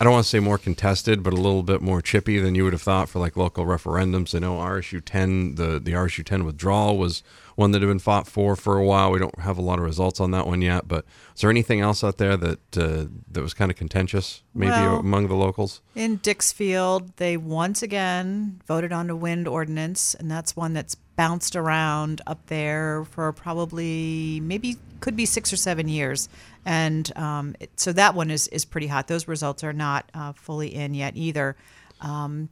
I 0.00 0.04
don't 0.04 0.12
want 0.12 0.24
to 0.24 0.28
say 0.28 0.38
more 0.38 0.58
contested, 0.58 1.24
but 1.24 1.32
a 1.32 1.36
little 1.36 1.64
bit 1.64 1.82
more 1.82 2.00
chippy 2.00 2.38
than 2.38 2.54
you 2.54 2.62
would 2.62 2.72
have 2.72 2.82
thought 2.82 3.08
for 3.08 3.18
like 3.18 3.36
local 3.36 3.64
referendums. 3.64 4.32
I 4.32 4.38
know 4.38 4.56
RSU 4.58 5.02
10, 5.04 5.56
the, 5.56 5.80
the 5.80 5.92
RSU 5.92 6.24
10 6.24 6.44
withdrawal 6.44 6.96
was 6.96 7.24
one 7.56 7.72
that 7.72 7.82
had 7.82 7.88
been 7.88 7.98
fought 7.98 8.28
for 8.28 8.54
for 8.54 8.76
a 8.76 8.84
while. 8.84 9.10
We 9.10 9.18
don't 9.18 9.36
have 9.40 9.58
a 9.58 9.62
lot 9.62 9.80
of 9.80 9.84
results 9.84 10.20
on 10.20 10.30
that 10.30 10.46
one 10.46 10.62
yet, 10.62 10.86
but 10.86 11.04
is 11.34 11.40
there 11.40 11.50
anything 11.50 11.80
else 11.80 12.04
out 12.04 12.18
there 12.18 12.36
that 12.36 12.78
uh, 12.78 13.06
that 13.32 13.42
was 13.42 13.54
kind 13.54 13.72
of 13.72 13.76
contentious, 13.76 14.44
maybe 14.54 14.70
Well- 14.70 15.00
among 15.00 15.26
the 15.26 15.34
locals? 15.34 15.80
In 15.96 16.18
Dixfield, 16.20 17.16
they 17.16 17.36
once 17.36 17.82
again 17.82 18.60
voted 18.68 18.92
on 18.92 19.10
a 19.10 19.16
wind 19.16 19.48
ordinance, 19.48 20.14
and 20.14 20.30
that's 20.30 20.54
one 20.54 20.74
that's 20.74 20.94
bounced 20.94 21.56
around 21.56 22.20
up 22.28 22.46
there 22.46 23.04
for 23.10 23.32
probably 23.32 24.38
maybe 24.38 24.76
could 25.00 25.16
be 25.16 25.26
six 25.26 25.52
or 25.52 25.56
seven 25.56 25.88
years. 25.88 26.28
And 26.68 27.10
um, 27.16 27.56
it, 27.60 27.70
so 27.80 27.94
that 27.94 28.14
one 28.14 28.30
is, 28.30 28.46
is 28.48 28.66
pretty 28.66 28.88
hot. 28.88 29.08
Those 29.08 29.26
results 29.26 29.64
are 29.64 29.72
not 29.72 30.10
uh, 30.12 30.34
fully 30.34 30.74
in 30.74 30.92
yet 30.92 31.16
either. 31.16 31.56
Um, 32.02 32.50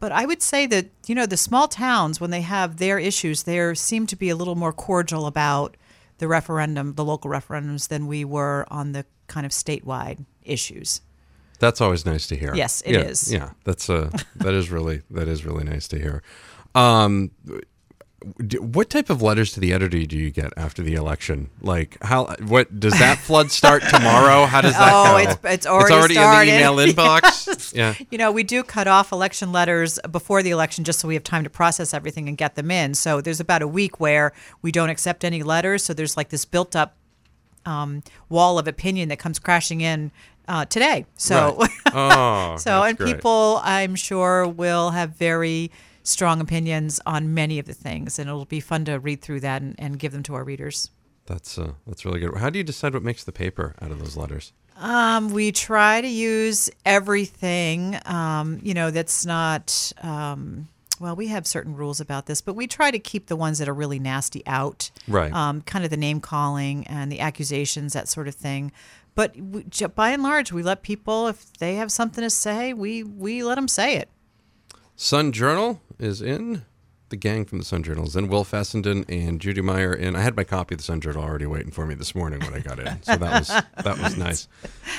but 0.00 0.12
I 0.12 0.24
would 0.24 0.40
say 0.40 0.66
that, 0.66 0.86
you 1.06 1.14
know, 1.14 1.26
the 1.26 1.36
small 1.36 1.68
towns, 1.68 2.22
when 2.22 2.30
they 2.30 2.40
have 2.40 2.78
their 2.78 2.98
issues, 2.98 3.42
they 3.42 3.74
seem 3.74 4.06
to 4.06 4.16
be 4.16 4.30
a 4.30 4.34
little 4.36 4.54
more 4.54 4.72
cordial 4.72 5.26
about 5.26 5.76
the 6.18 6.26
referendum, 6.26 6.94
the 6.94 7.04
local 7.04 7.30
referendums, 7.30 7.88
than 7.88 8.06
we 8.06 8.24
were 8.24 8.64
on 8.70 8.92
the 8.92 9.04
kind 9.26 9.44
of 9.44 9.52
statewide 9.52 10.24
issues. 10.42 11.02
That's 11.58 11.82
always 11.82 12.06
nice 12.06 12.26
to 12.28 12.36
hear. 12.36 12.54
Yes, 12.54 12.80
it 12.86 12.92
yeah, 12.92 13.00
is. 13.00 13.30
Yeah, 13.30 13.50
that's 13.64 13.90
uh, 13.90 14.10
that 14.36 14.54
is 14.54 14.70
really 14.70 15.02
that 15.10 15.28
is 15.28 15.44
really 15.44 15.64
nice 15.64 15.86
to 15.88 15.98
hear. 15.98 16.22
Um, 16.74 17.30
what 18.60 18.90
type 18.90 19.10
of 19.10 19.20
letters 19.22 19.52
to 19.52 19.60
the 19.60 19.72
editor 19.72 20.04
do 20.06 20.16
you 20.16 20.30
get 20.30 20.52
after 20.56 20.82
the 20.82 20.94
election? 20.94 21.50
Like 21.60 21.96
how? 22.02 22.34
What 22.46 22.80
does 22.80 22.98
that 22.98 23.18
flood 23.18 23.50
start 23.50 23.82
tomorrow? 23.88 24.46
How 24.46 24.60
does 24.60 24.72
that 24.72 24.92
Oh, 24.92 25.12
go? 25.12 25.18
it's- 25.18 25.38
it's 25.54 25.66
already 25.66 26.14
in 26.14 26.20
started. 26.20 26.50
the 26.50 26.56
email 26.56 26.76
inbox. 26.76 27.74
Yeah. 27.74 27.94
You 28.10 28.18
know, 28.18 28.32
we 28.32 28.42
do 28.42 28.62
cut 28.62 28.86
off 28.88 29.12
election 29.12 29.52
letters 29.52 29.98
before 30.10 30.42
the 30.42 30.50
election 30.50 30.84
just 30.84 31.00
so 31.00 31.08
we 31.08 31.14
have 31.14 31.24
time 31.24 31.44
to 31.44 31.50
process 31.50 31.92
everything 31.92 32.28
and 32.28 32.36
get 32.38 32.54
them 32.54 32.70
in. 32.70 32.94
So 32.94 33.20
there's 33.20 33.40
about 33.40 33.62
a 33.62 33.68
week 33.68 34.00
where 34.00 34.32
we 34.62 34.72
don't 34.72 34.90
accept 34.90 35.24
any 35.24 35.42
letters. 35.42 35.84
So 35.84 35.92
there's 35.94 36.16
like 36.16 36.30
this 36.30 36.44
built 36.44 36.74
up 36.74 36.96
um, 37.66 38.02
wall 38.28 38.58
of 38.58 38.68
opinion 38.68 39.08
that 39.08 39.18
comes 39.18 39.38
crashing 39.38 39.80
in 39.80 40.12
uh, 40.48 40.64
today. 40.66 41.06
So, 41.16 41.56
Right. 41.58 41.70
Oh, 41.96 42.56
so 42.58 42.82
and 42.82 42.98
great. 42.98 43.14
people, 43.16 43.60
I'm 43.62 43.94
sure, 43.94 44.46
will 44.48 44.90
have 44.90 45.10
very 45.10 45.70
strong 46.04 46.40
opinions 46.40 47.00
on 47.04 47.34
many 47.34 47.58
of 47.58 47.66
the 47.66 47.74
things, 47.74 48.20
and 48.20 48.28
it'll 48.28 48.44
be 48.44 48.60
fun 48.60 48.84
to 48.84 49.00
read 49.00 49.20
through 49.20 49.40
that 49.40 49.60
and, 49.62 49.74
and 49.78 49.98
give 49.98 50.12
them 50.12 50.22
to 50.22 50.34
our 50.34 50.44
readers. 50.44 50.90
That's 51.26 51.58
uh, 51.58 51.72
that's 51.86 52.04
really 52.04 52.20
good. 52.20 52.36
How 52.36 52.50
do 52.50 52.58
you 52.58 52.64
decide 52.64 52.94
what 52.94 53.02
makes 53.02 53.24
the 53.24 53.32
paper 53.32 53.74
out 53.80 53.90
of 53.90 53.98
those 53.98 54.16
letters? 54.16 54.52
Um, 54.76 55.30
we 55.30 55.52
try 55.52 56.00
to 56.00 56.08
use 56.08 56.68
everything, 56.84 57.96
um, 58.06 58.58
you 58.62 58.74
know, 58.74 58.90
that's 58.90 59.24
not, 59.24 59.92
um, 60.02 60.66
well, 60.98 61.14
we 61.14 61.28
have 61.28 61.46
certain 61.46 61.76
rules 61.76 62.00
about 62.00 62.26
this, 62.26 62.40
but 62.40 62.54
we 62.56 62.66
try 62.66 62.90
to 62.90 62.98
keep 62.98 63.28
the 63.28 63.36
ones 63.36 63.58
that 63.60 63.68
are 63.68 63.74
really 63.74 64.00
nasty 64.00 64.42
out. 64.46 64.90
Right. 65.06 65.32
Um, 65.32 65.62
kind 65.62 65.84
of 65.84 65.92
the 65.92 65.96
name 65.96 66.20
calling 66.20 66.88
and 66.88 67.10
the 67.10 67.20
accusations, 67.20 67.92
that 67.92 68.08
sort 68.08 68.26
of 68.26 68.34
thing. 68.34 68.72
But 69.14 69.36
we, 69.36 69.62
by 69.94 70.10
and 70.10 70.24
large, 70.24 70.50
we 70.50 70.64
let 70.64 70.82
people, 70.82 71.28
if 71.28 71.52
they 71.58 71.76
have 71.76 71.92
something 71.92 72.22
to 72.22 72.30
say, 72.30 72.72
we, 72.72 73.04
we 73.04 73.44
let 73.44 73.54
them 73.54 73.68
say 73.68 73.94
it. 73.94 74.08
Sun 74.96 75.32
Journal 75.32 75.80
is 75.98 76.22
in. 76.22 76.64
The 77.08 77.16
gang 77.16 77.44
from 77.44 77.58
the 77.58 77.64
Sun 77.64 77.82
Journal 77.82 78.06
is 78.06 78.16
in. 78.16 78.28
Wil 78.28 78.44
Fessenden 78.44 79.04
and 79.08 79.40
Judy 79.40 79.60
Meyer. 79.60 79.92
And 79.92 80.16
I 80.16 80.20
had 80.20 80.36
my 80.36 80.44
copy 80.44 80.74
of 80.74 80.78
the 80.78 80.84
Sun 80.84 81.00
Journal 81.00 81.22
already 81.22 81.46
waiting 81.46 81.70
for 81.70 81.84
me 81.86 81.94
this 81.94 82.14
morning 82.14 82.40
when 82.40 82.54
I 82.54 82.60
got 82.60 82.78
in, 82.78 83.02
so 83.02 83.16
that 83.16 83.40
was 83.40 83.48
that 83.84 83.98
was 83.98 84.16
nice. 84.16 84.48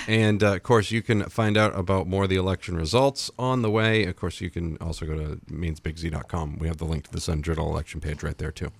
And 0.07 0.43
uh, 0.43 0.55
of 0.55 0.63
course, 0.63 0.91
you 0.91 1.01
can 1.01 1.23
find 1.29 1.57
out 1.57 1.77
about 1.77 2.07
more 2.07 2.23
of 2.23 2.29
the 2.29 2.35
election 2.35 2.75
results 2.75 3.31
on 3.39 3.61
the 3.61 3.71
way. 3.71 4.05
Of 4.05 4.15
course, 4.17 4.39
you 4.41 4.49
can 4.49 4.77
also 4.77 5.05
go 5.05 5.15
to 5.15 5.37
mainesbigz.com. 5.51 6.59
We 6.59 6.67
have 6.67 6.77
the 6.77 6.85
link 6.85 7.05
to 7.05 7.11
the 7.11 7.21
Sun 7.21 7.43
Journal 7.43 7.69
election 7.69 8.01
page 8.01 8.21
right 8.21 8.37
there 8.37 8.51
too. 8.51 8.71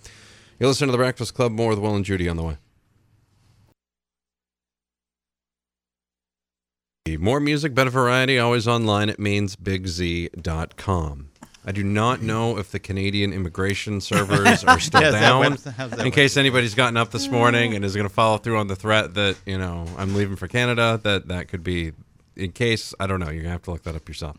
You 0.59 0.67
listen 0.67 0.87
to 0.87 0.91
the 0.91 0.97
Breakfast 0.97 1.33
Club. 1.33 1.51
More 1.51 1.69
with 1.69 1.79
Will 1.79 1.95
and 1.95 2.05
Judy 2.05 2.29
on 2.29 2.37
the 2.37 2.43
way. 2.43 2.57
More 7.17 7.39
music, 7.39 7.73
better 7.73 7.89
variety, 7.89 8.37
always 8.39 8.67
online 8.67 9.09
at 9.09 9.17
mainesbigz.com. 9.17 11.29
I 11.67 11.71
do 11.71 11.83
not 11.83 12.21
know 12.21 12.59
if 12.59 12.69
the 12.71 12.77
Canadian 12.79 13.33
immigration 13.33 13.99
servers 13.99 14.63
are 14.63 14.79
still 14.79 15.01
that 15.11 15.19
down. 15.19 15.57
In 15.99 16.11
case 16.11 16.37
anybody's 16.37 16.75
gotten 16.75 16.95
up 16.95 17.09
this 17.09 17.27
morning 17.27 17.73
and 17.73 17.83
is 17.83 17.95
going 17.95 18.07
to 18.07 18.13
follow 18.13 18.37
through 18.37 18.59
on 18.59 18.67
the 18.67 18.75
threat 18.75 19.15
that, 19.15 19.35
you 19.47 19.57
know, 19.57 19.87
I'm 19.97 20.13
leaving 20.13 20.35
for 20.35 20.47
Canada, 20.47 20.99
that 21.03 21.27
that 21.29 21.47
could 21.47 21.63
be, 21.63 21.93
in 22.35 22.51
case, 22.51 22.93
I 22.99 23.07
don't 23.07 23.19
know, 23.19 23.31
you're 23.31 23.41
going 23.41 23.45
to 23.45 23.51
have 23.51 23.63
to 23.63 23.71
look 23.71 23.81
that 23.83 23.95
up 23.95 24.07
yourself. 24.07 24.37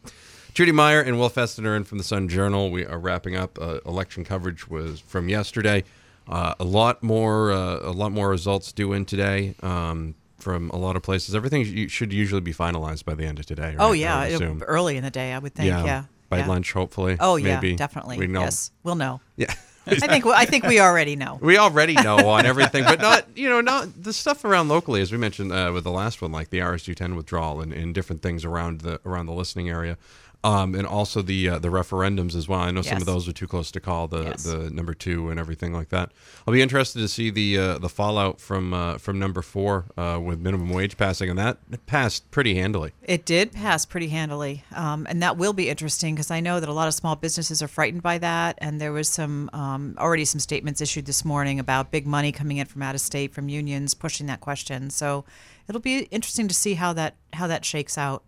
Judy 0.54 0.70
Meyer 0.72 1.02
and 1.02 1.18
Will 1.18 1.32
in 1.36 1.84
from 1.84 1.98
the 1.98 2.04
Sun 2.04 2.28
Journal. 2.28 2.70
We 2.70 2.86
are 2.86 2.98
wrapping 2.98 3.34
up. 3.36 3.58
Uh, 3.60 3.80
election 3.84 4.24
coverage 4.24 4.68
was 4.68 5.00
from 5.00 5.28
yesterday. 5.28 5.82
Uh, 6.28 6.54
a 6.58 6.64
lot 6.64 7.02
more, 7.02 7.52
uh, 7.52 7.80
a 7.82 7.92
lot 7.92 8.12
more 8.12 8.30
results 8.30 8.72
due 8.72 8.92
in 8.92 9.04
today 9.04 9.54
um, 9.62 10.14
from 10.36 10.70
a 10.70 10.76
lot 10.76 10.96
of 10.96 11.02
places. 11.02 11.34
Everything 11.34 11.88
should 11.88 12.12
usually 12.12 12.40
be 12.40 12.52
finalized 12.52 13.04
by 13.04 13.14
the 13.14 13.24
end 13.24 13.38
of 13.38 13.46
today. 13.46 13.74
Oh, 13.78 13.90
right? 13.90 13.92
I 13.92 13.94
yeah. 13.94 14.24
assume. 14.24 14.62
early 14.62 14.96
in 14.96 15.04
the 15.04 15.10
day, 15.10 15.32
I 15.32 15.38
would 15.38 15.54
think. 15.54 15.68
Yeah. 15.68 16.04
by 16.28 16.38
yeah. 16.38 16.46
lunch, 16.46 16.72
hopefully. 16.72 17.16
Oh, 17.18 17.36
yeah. 17.36 17.54
maybe. 17.54 17.76
Definitely. 17.76 18.18
We 18.18 18.26
know. 18.26 18.42
Yes. 18.42 18.70
We'll 18.82 18.96
know. 18.96 19.20
Yeah. 19.36 19.52
I 19.88 20.08
think, 20.08 20.26
I 20.26 20.44
think 20.46 20.64
we 20.64 20.80
already 20.80 21.14
know. 21.14 21.38
We 21.42 21.58
already 21.58 21.94
know 21.94 22.28
on 22.30 22.44
everything, 22.44 22.82
but 22.82 23.00
not 23.00 23.24
you 23.36 23.48
know 23.48 23.60
not 23.60 24.02
the 24.02 24.12
stuff 24.12 24.44
around 24.44 24.68
locally, 24.68 25.00
as 25.00 25.12
we 25.12 25.18
mentioned 25.18 25.52
uh, 25.52 25.70
with 25.72 25.84
the 25.84 25.92
last 25.92 26.20
one, 26.20 26.32
like 26.32 26.50
the 26.50 26.58
RSU 26.58 26.96
ten 26.96 27.14
withdrawal 27.14 27.60
and, 27.60 27.72
and 27.72 27.94
different 27.94 28.20
things 28.20 28.44
around 28.44 28.80
the 28.80 29.00
around 29.04 29.26
the 29.26 29.32
listening 29.32 29.68
area, 29.68 29.96
um, 30.46 30.76
and 30.76 30.86
also 30.86 31.22
the 31.22 31.48
uh, 31.48 31.58
the 31.58 31.68
referendums 31.68 32.36
as 32.36 32.46
well. 32.48 32.60
I 32.60 32.70
know 32.70 32.82
some 32.82 32.98
of 32.98 33.04
those 33.06 33.28
are 33.28 33.32
too 33.32 33.48
close 33.48 33.72
to 33.72 33.80
call 33.80 34.06
the 34.06 34.22
Yes. 34.22 34.44
the 34.44 34.70
number 34.70 34.94
two 34.94 35.28
and 35.30 35.40
everything 35.40 35.72
like 35.72 35.88
that. 35.88 36.12
I'll 36.46 36.54
be 36.54 36.62
interested 36.62 37.00
to 37.00 37.08
see 37.08 37.30
the 37.30 37.58
uh, 37.58 37.78
the 37.78 37.88
fallout 37.88 38.40
from 38.40 38.72
uh, 38.72 38.98
from 38.98 39.18
number 39.18 39.42
four 39.42 39.86
uh, 39.96 40.20
with 40.22 40.38
minimum 40.38 40.70
wage 40.70 40.96
passing, 40.96 41.28
and 41.30 41.38
that 41.38 41.58
passed 41.86 42.30
pretty 42.30 42.54
handily. 42.54 42.92
It 43.02 43.24
did 43.24 43.52
pass 43.52 43.84
pretty 43.84 44.08
handily, 44.08 44.62
um, 44.74 45.06
and 45.10 45.20
that 45.20 45.36
will 45.36 45.52
be 45.52 45.68
interesting 45.68 46.14
because 46.14 46.30
I 46.30 46.38
know 46.40 46.60
that 46.60 46.68
a 46.68 46.72
lot 46.72 46.86
of 46.86 46.94
small 46.94 47.16
businesses 47.16 47.60
are 47.60 47.68
frightened 47.68 48.02
by 48.02 48.18
that. 48.18 48.56
And 48.58 48.80
there 48.80 48.92
was 48.92 49.08
some 49.08 49.50
um, 49.52 49.96
already 49.98 50.24
some 50.24 50.40
statements 50.40 50.80
issued 50.80 51.06
this 51.06 51.24
morning 51.24 51.58
about 51.58 51.90
big 51.90 52.06
money 52.06 52.30
coming 52.30 52.58
in 52.58 52.66
from 52.66 52.82
out 52.82 52.94
of 52.94 53.00
state 53.00 53.34
from 53.34 53.48
unions 53.48 53.94
pushing 53.94 54.26
that 54.28 54.40
question. 54.40 54.90
So 54.90 55.24
it'll 55.68 55.80
be 55.80 56.00
interesting 56.12 56.46
to 56.46 56.54
see 56.54 56.74
how 56.74 56.92
that 56.92 57.16
how 57.32 57.48
that 57.48 57.64
shakes 57.64 57.98
out. 57.98 58.22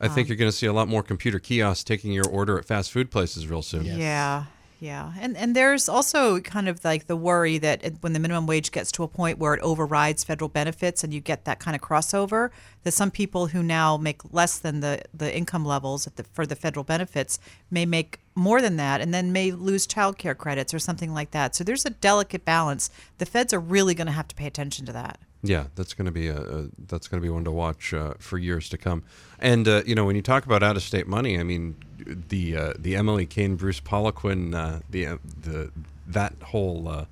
I 0.00 0.08
think 0.08 0.26
um, 0.26 0.28
you're 0.28 0.36
going 0.36 0.50
to 0.50 0.56
see 0.56 0.66
a 0.66 0.72
lot 0.72 0.88
more 0.88 1.02
computer 1.02 1.38
kiosks 1.38 1.82
taking 1.84 2.12
your 2.12 2.26
order 2.28 2.58
at 2.58 2.64
fast 2.64 2.92
food 2.92 3.10
places 3.10 3.48
real 3.48 3.62
soon. 3.62 3.84
Yeah, 3.84 4.44
yeah, 4.80 5.12
and 5.18 5.36
and 5.36 5.56
there's 5.56 5.88
also 5.88 6.38
kind 6.40 6.68
of 6.68 6.84
like 6.84 7.08
the 7.08 7.16
worry 7.16 7.58
that 7.58 7.94
when 8.00 8.12
the 8.12 8.20
minimum 8.20 8.46
wage 8.46 8.70
gets 8.70 8.92
to 8.92 9.02
a 9.02 9.08
point 9.08 9.38
where 9.38 9.52
it 9.54 9.60
overrides 9.60 10.22
federal 10.22 10.48
benefits 10.48 11.02
and 11.02 11.12
you 11.12 11.20
get 11.20 11.44
that 11.46 11.58
kind 11.58 11.74
of 11.74 11.82
crossover, 11.82 12.50
that 12.84 12.92
some 12.92 13.10
people 13.10 13.48
who 13.48 13.60
now 13.60 13.96
make 13.96 14.20
less 14.32 14.56
than 14.58 14.78
the 14.78 15.02
the 15.12 15.36
income 15.36 15.64
levels 15.64 16.04
the, 16.14 16.22
for 16.22 16.46
the 16.46 16.54
federal 16.54 16.84
benefits 16.84 17.40
may 17.72 17.84
make 17.84 18.20
more 18.36 18.62
than 18.62 18.76
that 18.76 19.00
and 19.00 19.12
then 19.12 19.32
may 19.32 19.50
lose 19.50 19.84
child 19.84 20.16
care 20.16 20.34
credits 20.34 20.72
or 20.72 20.78
something 20.78 21.12
like 21.12 21.32
that. 21.32 21.56
So 21.56 21.64
there's 21.64 21.84
a 21.84 21.90
delicate 21.90 22.44
balance. 22.44 22.88
The 23.18 23.26
feds 23.26 23.52
are 23.52 23.58
really 23.58 23.96
going 23.96 24.06
to 24.06 24.12
have 24.12 24.28
to 24.28 24.36
pay 24.36 24.46
attention 24.46 24.86
to 24.86 24.92
that. 24.92 25.18
Yeah, 25.42 25.66
that's 25.74 25.92
going 25.92 26.06
to 26.06 26.12
be 26.12 26.28
a, 26.28 26.40
a 26.40 26.68
that's 26.86 27.08
going 27.08 27.20
to 27.20 27.26
be 27.26 27.30
one 27.30 27.44
to 27.44 27.52
watch 27.52 27.92
uh, 27.92 28.14
for 28.20 28.38
years 28.38 28.68
to 28.68 28.78
come. 28.78 29.02
And 29.40 29.66
uh, 29.66 29.82
you 29.86 29.96
know, 29.96 30.04
when 30.04 30.14
you 30.14 30.22
talk 30.22 30.46
about 30.46 30.62
out 30.62 30.76
of 30.76 30.82
state 30.84 31.08
money, 31.08 31.36
I 31.38 31.42
mean, 31.42 31.76
the 31.98 32.56
uh, 32.56 32.72
the 32.78 32.96
Emily 32.96 33.26
Cain, 33.26 33.56
Bruce 33.56 33.80
Poliquin, 33.80 34.54
uh, 34.54 34.80
the 34.88 35.06
uh, 35.06 35.16
the 35.42 35.70
that 36.06 36.34
whole 36.42 36.88
uh, 36.88 37.04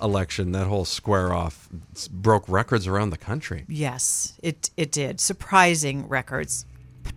election, 0.00 0.52
that 0.52 0.66
whole 0.66 0.84
square 0.84 1.32
off, 1.32 1.68
broke 2.10 2.48
records 2.48 2.86
around 2.86 3.10
the 3.10 3.18
country. 3.18 3.64
Yes, 3.68 4.38
it 4.42 4.70
it 4.76 4.92
did. 4.92 5.20
Surprising 5.20 6.08
records, 6.08 6.64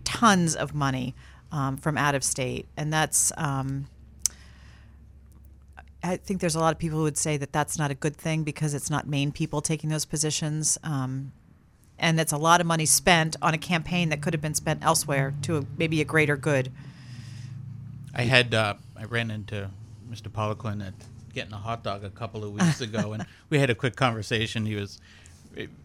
tons 0.04 0.54
of 0.54 0.74
money 0.74 1.14
um, 1.50 1.76
from 1.76 1.96
out 1.96 2.14
of 2.14 2.24
state, 2.24 2.66
and 2.76 2.92
that's. 2.92 3.32
Um, 3.36 3.88
I 6.04 6.16
think 6.16 6.40
there's 6.40 6.56
a 6.56 6.60
lot 6.60 6.72
of 6.72 6.80
people 6.80 6.98
who 6.98 7.04
would 7.04 7.16
say 7.16 7.36
that 7.36 7.52
that's 7.52 7.78
not 7.78 7.92
a 7.92 7.94
good 7.94 8.16
thing 8.16 8.42
because 8.42 8.74
it's 8.74 8.90
not 8.90 9.06
Maine 9.06 9.30
people 9.30 9.60
taking 9.60 9.88
those 9.88 10.04
positions, 10.04 10.76
um, 10.82 11.30
and 11.96 12.18
it's 12.18 12.32
a 12.32 12.36
lot 12.36 12.60
of 12.60 12.66
money 12.66 12.86
spent 12.86 13.36
on 13.40 13.54
a 13.54 13.58
campaign 13.58 14.08
that 14.08 14.20
could 14.20 14.34
have 14.34 14.40
been 14.40 14.54
spent 14.54 14.84
elsewhere 14.84 15.32
to 15.42 15.58
a, 15.58 15.64
maybe 15.76 16.00
a 16.00 16.04
greater 16.04 16.36
good. 16.36 16.72
I 18.14 18.22
had 18.22 18.54
uh, 18.54 18.74
I 18.96 19.04
ran 19.04 19.30
into 19.30 19.70
Mr. 20.10 20.28
Poliquin 20.28 20.86
at 20.86 20.94
getting 21.32 21.52
a 21.52 21.58
hot 21.58 21.82
dog 21.82 22.04
a 22.04 22.10
couple 22.10 22.44
of 22.44 22.52
weeks 22.52 22.80
ago, 22.80 23.12
and 23.14 23.26
we 23.48 23.58
had 23.58 23.70
a 23.70 23.74
quick 23.74 23.96
conversation. 23.96 24.66
He 24.66 24.74
was 24.74 25.00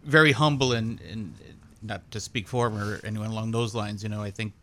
very 0.03 0.31
humble 0.31 0.73
and, 0.73 0.99
and 1.01 1.33
not 1.81 2.09
to 2.11 2.19
speak 2.19 2.47
for 2.47 2.67
him 2.67 2.77
or 2.77 2.99
anyone 3.03 3.29
along 3.29 3.51
those 3.51 3.75
lines. 3.75 4.03
You 4.03 4.09
know, 4.09 4.21
I 4.21 4.31
think 4.31 4.53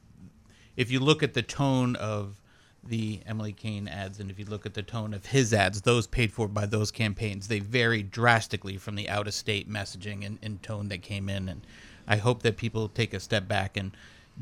if 0.77 0.91
you 0.91 1.01
look 1.01 1.23
at 1.23 1.35
the 1.35 1.43
tone 1.43 1.97
of 1.97 2.41
the 2.87 3.21
Emily 3.27 3.53
Cain 3.53 3.89
ads, 3.89 4.21
and 4.21 4.31
if 4.31 4.39
you 4.39 4.45
look 4.45 4.67
at 4.67 4.75
the 4.75 4.83
tone 4.83 5.15
of 5.15 5.27
his 5.27 5.55
ads, 5.55 5.83
those 5.83 6.07
paid 6.07 6.33
for 6.33 6.49
by 6.49 6.67
those 6.67 6.91
campaigns, 6.91 7.49
they 7.49 7.61
vary 7.61 8.03
drastically 8.03 8.77
from 8.77 8.95
the 8.95 9.09
out 9.09 9.27
of 9.27 9.35
state 9.35 9.71
messaging 9.71 10.25
and, 10.25 10.39
and 10.43 10.63
tone 10.63 10.89
that 10.89 11.01
came 11.03 11.29
in. 11.31 11.49
And 11.49 11.67
I 12.07 12.17
hope 12.17 12.43
that 12.43 12.57
people 12.59 12.89
take 12.89 13.15
a 13.15 13.21
step 13.21 13.49
back 13.49 13.77
and 13.77 13.97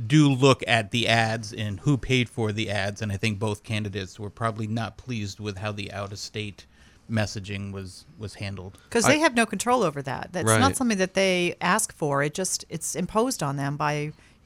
do 0.07 0.29
look 0.29 0.63
at 0.67 0.91
the 0.91 1.07
ads 1.07 1.53
and 1.53 1.81
who 1.81 1.97
paid 1.99 2.29
for 2.29 2.51
the 2.53 2.71
ads, 2.71 3.03
and 3.03 3.13
I 3.13 3.17
think 3.17 3.39
both 3.39 3.63
candidates 3.63 4.19
were 4.19 4.31
probably 4.31 4.67
not 4.67 4.97
pleased 4.97 5.39
with 5.41 5.59
how 5.59 5.73
the 5.73 5.93
out 5.93 6.13
of 6.13 6.19
state 6.19 6.67
messaging 7.11 7.73
was 7.73 8.07
was 8.19 8.35
handled. 8.35 8.79
because 8.85 9.05
they 9.05 9.19
have 9.19 9.35
no 9.35 9.45
control 9.45 9.83
over 9.83 10.01
that. 10.03 10.29
That's 10.33 10.47
Right. 10.49 10.61
not 10.61 10.77
something 10.77 10.99
that 10.99 11.15
they 11.15 11.57
ask 11.61 11.93
for. 11.95 12.23
It 12.23 12.33
just 12.33 12.65
it's 12.71 12.95
imposed 12.95 13.43
on 13.43 13.57
them 13.57 13.77
by 13.77 13.95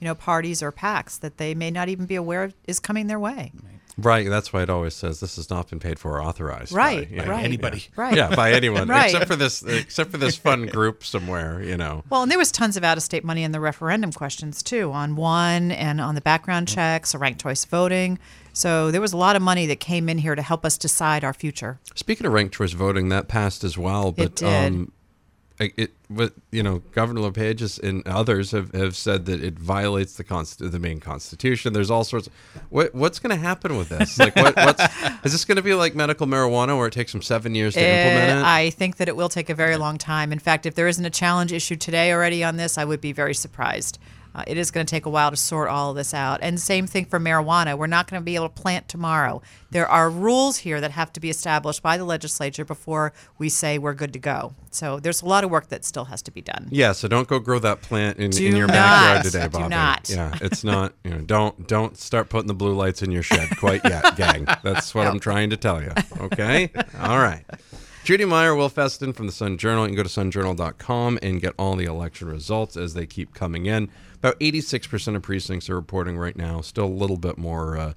you 0.00 0.04
know 0.04 0.14
parties 0.14 0.62
or 0.62 0.72
PACs 0.72 1.20
that 1.20 1.36
they 1.36 1.54
may 1.54 1.70
not 1.70 1.88
even 1.88 2.06
be 2.06 2.16
aware 2.16 2.42
of 2.42 2.54
is 2.66 2.80
coming 2.80 3.06
their 3.06 3.20
way. 3.20 3.52
Right. 3.62 3.75
Right, 3.98 4.28
that's 4.28 4.52
why 4.52 4.62
it 4.62 4.68
always 4.68 4.94
says 4.94 5.20
this 5.20 5.36
has 5.36 5.48
not 5.48 5.70
been 5.70 5.78
paid 5.78 5.98
for 5.98 6.18
or 6.18 6.22
authorized. 6.22 6.72
by," 6.72 6.76
Right, 6.76 7.10
yeah. 7.10 7.28
right. 7.28 7.44
Anybody. 7.44 7.84
Right. 7.96 8.14
Yeah, 8.14 8.34
by 8.34 8.52
anyone 8.52 8.88
Right. 8.90 9.06
except 9.06 9.26
for 9.26 9.36
this, 9.36 9.62
except 9.62 10.10
for 10.10 10.18
this 10.18 10.36
fun 10.36 10.66
group 10.66 11.02
somewhere. 11.02 11.62
You 11.62 11.76
know. 11.78 12.04
Well, 12.10 12.22
and 12.22 12.30
there 12.30 12.38
was 12.38 12.52
tons 12.52 12.76
of 12.76 12.84
out-of-state 12.84 13.24
money 13.24 13.42
in 13.42 13.52
the 13.52 13.60
referendum 13.60 14.12
questions 14.12 14.62
too, 14.62 14.92
on 14.92 15.16
one 15.16 15.70
and 15.72 16.00
on 16.00 16.14
the 16.14 16.20
background 16.20 16.68
checks, 16.68 17.14
or 17.14 17.18
ranked 17.18 17.40
choice 17.40 17.64
voting. 17.64 18.18
So 18.52 18.90
there 18.90 19.00
was 19.00 19.12
a 19.12 19.16
lot 19.18 19.36
of 19.36 19.42
money 19.42 19.66
that 19.66 19.80
came 19.80 20.08
in 20.08 20.18
here 20.18 20.34
to 20.34 20.42
help 20.42 20.64
us 20.64 20.76
decide 20.78 21.24
our 21.24 21.34
future. 21.34 21.78
Speaking 21.94 22.26
of 22.26 22.32
ranked 22.32 22.54
choice 22.54 22.72
voting, 22.72 23.08
that 23.10 23.28
passed 23.28 23.64
as 23.64 23.76
well. 23.78 24.12
But 24.12 24.36
did. 24.36 24.48
um, 24.48 24.92
it, 25.58 25.92
you 26.50 26.62
know, 26.62 26.82
Governor 26.92 27.20
LePage 27.22 27.78
and 27.78 28.06
others 28.06 28.50
have, 28.50 28.72
have 28.72 28.94
said 28.94 29.26
that 29.26 29.42
it 29.42 29.58
violates 29.58 30.14
the 30.16 30.24
const- 30.24 30.58
the 30.70 30.78
Maine 30.78 31.00
constitution. 31.00 31.72
There's 31.72 31.90
all 31.90 32.04
sorts. 32.04 32.26
Of, 32.26 32.32
what 32.70 32.94
what's 32.94 33.18
going 33.18 33.30
to 33.30 33.40
happen 33.42 33.76
with 33.76 33.88
this? 33.88 34.18
Like, 34.18 34.36
what 34.36 34.54
what's 34.56 34.82
is 35.24 35.32
this 35.32 35.44
going 35.44 35.56
to 35.56 35.62
be 35.62 35.74
like 35.74 35.94
medical 35.94 36.26
marijuana, 36.26 36.76
where 36.76 36.86
it 36.86 36.92
takes 36.92 37.12
them 37.12 37.22
seven 37.22 37.54
years 37.54 37.74
to 37.74 37.80
implement 37.80 38.38
Uh, 38.38 38.40
it? 38.40 38.44
I 38.44 38.70
think 38.70 38.96
that 38.96 39.08
it 39.08 39.16
will 39.16 39.28
take 39.28 39.48
a 39.48 39.54
very 39.54 39.76
long 39.76 39.98
time. 39.98 40.32
In 40.32 40.38
fact, 40.38 40.66
if 40.66 40.74
there 40.74 40.88
isn't 40.88 41.04
a 41.04 41.10
challenge 41.10 41.52
issued 41.52 41.80
today 41.80 42.12
already 42.12 42.44
on 42.44 42.56
this, 42.56 42.76
I 42.78 42.84
would 42.84 43.00
be 43.00 43.12
very 43.12 43.34
surprised. 43.34 43.98
Uh, 44.36 44.44
it 44.46 44.58
is 44.58 44.70
going 44.70 44.84
to 44.84 44.90
take 44.90 45.06
a 45.06 45.10
while 45.10 45.30
to 45.30 45.36
sort 45.36 45.70
all 45.70 45.90
of 45.90 45.96
this 45.96 46.12
out. 46.12 46.40
And 46.42 46.60
same 46.60 46.86
thing 46.86 47.06
for 47.06 47.18
marijuana. 47.18 47.76
We're 47.78 47.86
not 47.86 48.06
going 48.06 48.20
to 48.20 48.24
be 48.24 48.34
able 48.34 48.50
to 48.50 48.62
plant 48.62 48.86
tomorrow. 48.86 49.40
There 49.70 49.88
are 49.88 50.10
rules 50.10 50.58
here 50.58 50.78
that 50.82 50.90
have 50.90 51.10
to 51.14 51.20
be 51.20 51.30
established 51.30 51.82
by 51.82 51.96
the 51.96 52.04
legislature 52.04 52.64
before 52.64 53.14
we 53.38 53.48
say 53.48 53.78
we're 53.78 53.94
good 53.94 54.12
to 54.12 54.18
go. 54.18 54.54
So 54.70 55.00
there's 55.00 55.22
a 55.22 55.26
lot 55.26 55.42
of 55.42 55.50
work 55.50 55.68
that 55.68 55.86
still 55.86 56.04
has 56.04 56.20
to 56.22 56.30
be 56.30 56.42
done. 56.42 56.68
Yeah, 56.70 56.92
so 56.92 57.08
don't 57.08 57.26
go 57.26 57.38
grow 57.38 57.58
that 57.60 57.80
plant 57.80 58.18
in, 58.18 58.36
in 58.36 58.54
your 58.54 58.66
not. 58.66 58.74
backyard 58.74 59.24
today, 59.24 59.48
Do 59.48 59.68
not. 59.70 60.10
Yeah, 60.10 60.36
it's 60.42 60.62
not. 60.62 60.92
You 61.02 61.12
know, 61.12 61.20
don't 61.20 61.66
don't 61.66 61.96
start 61.96 62.28
putting 62.28 62.46
the 62.46 62.54
blue 62.54 62.74
lights 62.74 63.02
in 63.02 63.10
your 63.10 63.22
shed 63.22 63.56
quite 63.56 63.80
yet, 63.84 64.16
gang. 64.16 64.46
That's 64.62 64.94
what 64.94 65.06
I'm 65.06 65.18
trying 65.18 65.48
to 65.50 65.56
tell 65.56 65.82
you. 65.82 65.92
Okay. 66.20 66.70
All 67.00 67.18
right. 67.18 67.44
Judy 68.06 68.24
Meyer, 68.24 68.54
Wil 68.54 68.68
Fessenden 68.68 69.12
from 69.12 69.26
the 69.26 69.32
Sun 69.32 69.58
Journal. 69.58 69.82
You 69.82 69.88
can 69.88 69.96
go 69.96 70.04
to 70.04 70.08
sunjournal.com 70.08 71.18
and 71.22 71.40
get 71.40 71.54
all 71.58 71.74
the 71.74 71.86
election 71.86 72.28
results 72.28 72.76
as 72.76 72.94
they 72.94 73.04
keep 73.04 73.34
coming 73.34 73.66
in. 73.66 73.90
About 74.14 74.38
86% 74.38 75.16
of 75.16 75.22
precincts 75.22 75.68
are 75.68 75.74
reporting 75.74 76.16
right 76.16 76.36
now. 76.36 76.60
Still 76.60 76.84
a 76.84 76.86
little 76.86 77.16
bit 77.16 77.36
more, 77.36 77.76
uh, 77.76 77.94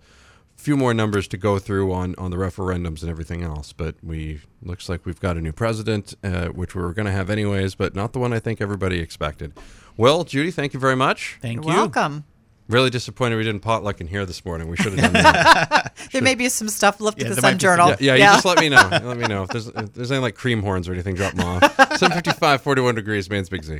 few 0.55 0.75
more 0.75 0.95
numbers 0.95 1.27
to 1.27 1.37
go 1.37 1.59
through 1.59 1.93
on, 1.93 2.15
on 2.17 2.31
the 2.31 2.37
referendums 2.37 3.03
and 3.03 3.11
everything 3.11 3.43
else. 3.43 3.71
But 3.71 3.97
we 4.01 4.41
looks 4.63 4.89
like 4.89 5.05
we've 5.05 5.19
got 5.19 5.37
a 5.37 5.41
new 5.41 5.53
president, 5.53 6.15
uh, 6.23 6.47
which 6.47 6.73
we 6.73 6.81
were 6.81 6.93
going 6.93 7.05
to 7.05 7.11
have 7.11 7.29
anyways, 7.29 7.75
but 7.75 7.93
not 7.93 8.11
the 8.13 8.17
one 8.17 8.33
I 8.33 8.39
think 8.39 8.61
everybody 8.61 8.97
expected. 8.97 9.53
Well, 9.95 10.23
Judy, 10.23 10.49
thank 10.49 10.73
you 10.73 10.79
very 10.79 10.95
much. 10.95 11.37
Thank 11.39 11.65
You're 11.65 11.71
you. 11.71 11.79
welcome. 11.81 12.25
Really 12.69 12.89
disappointed 12.91 13.35
we 13.35 13.43
didn't 13.43 13.61
potluck 13.61 13.99
in 13.99 14.07
here 14.07 14.25
this 14.25 14.45
morning. 14.45 14.69
We 14.69 14.77
should 14.77 14.93
have 14.93 15.11
done 15.11 15.23
that. 15.23 15.95
There 16.11 16.21
may 16.21 16.35
be 16.35 16.49
some 16.49 16.69
stuff 16.69 17.01
left 17.01 17.19
Yeah, 17.19 17.27
at 17.27 17.35
the 17.35 17.41
Sun 17.41 17.49
be 17.49 17.51
some- 17.53 17.57
Journal. 17.59 17.89
yeah, 17.99 18.13
yeah, 18.13 18.15
you 18.15 18.33
just 18.35 18.45
let 18.45 18.59
me 18.59 18.69
know. 18.69 18.87
Let 18.91 19.17
me 19.17 19.27
know 19.27 19.43
if 19.43 19.49
there's 19.49 19.67
if 19.75 19.93
there's 19.93 20.11
any 20.11 20.21
like 20.21 20.35
cream 20.35 20.61
horns 20.61 20.87
or 20.87 20.93
anything. 20.93 21.15
Drop 21.15 21.33
them 21.33 21.45
off. 21.45 21.61
755, 21.97 22.61
41 22.61 22.95
degrees, 22.95 23.29
Maine's 23.29 23.49
Big 23.49 23.63
Z. 23.63 23.79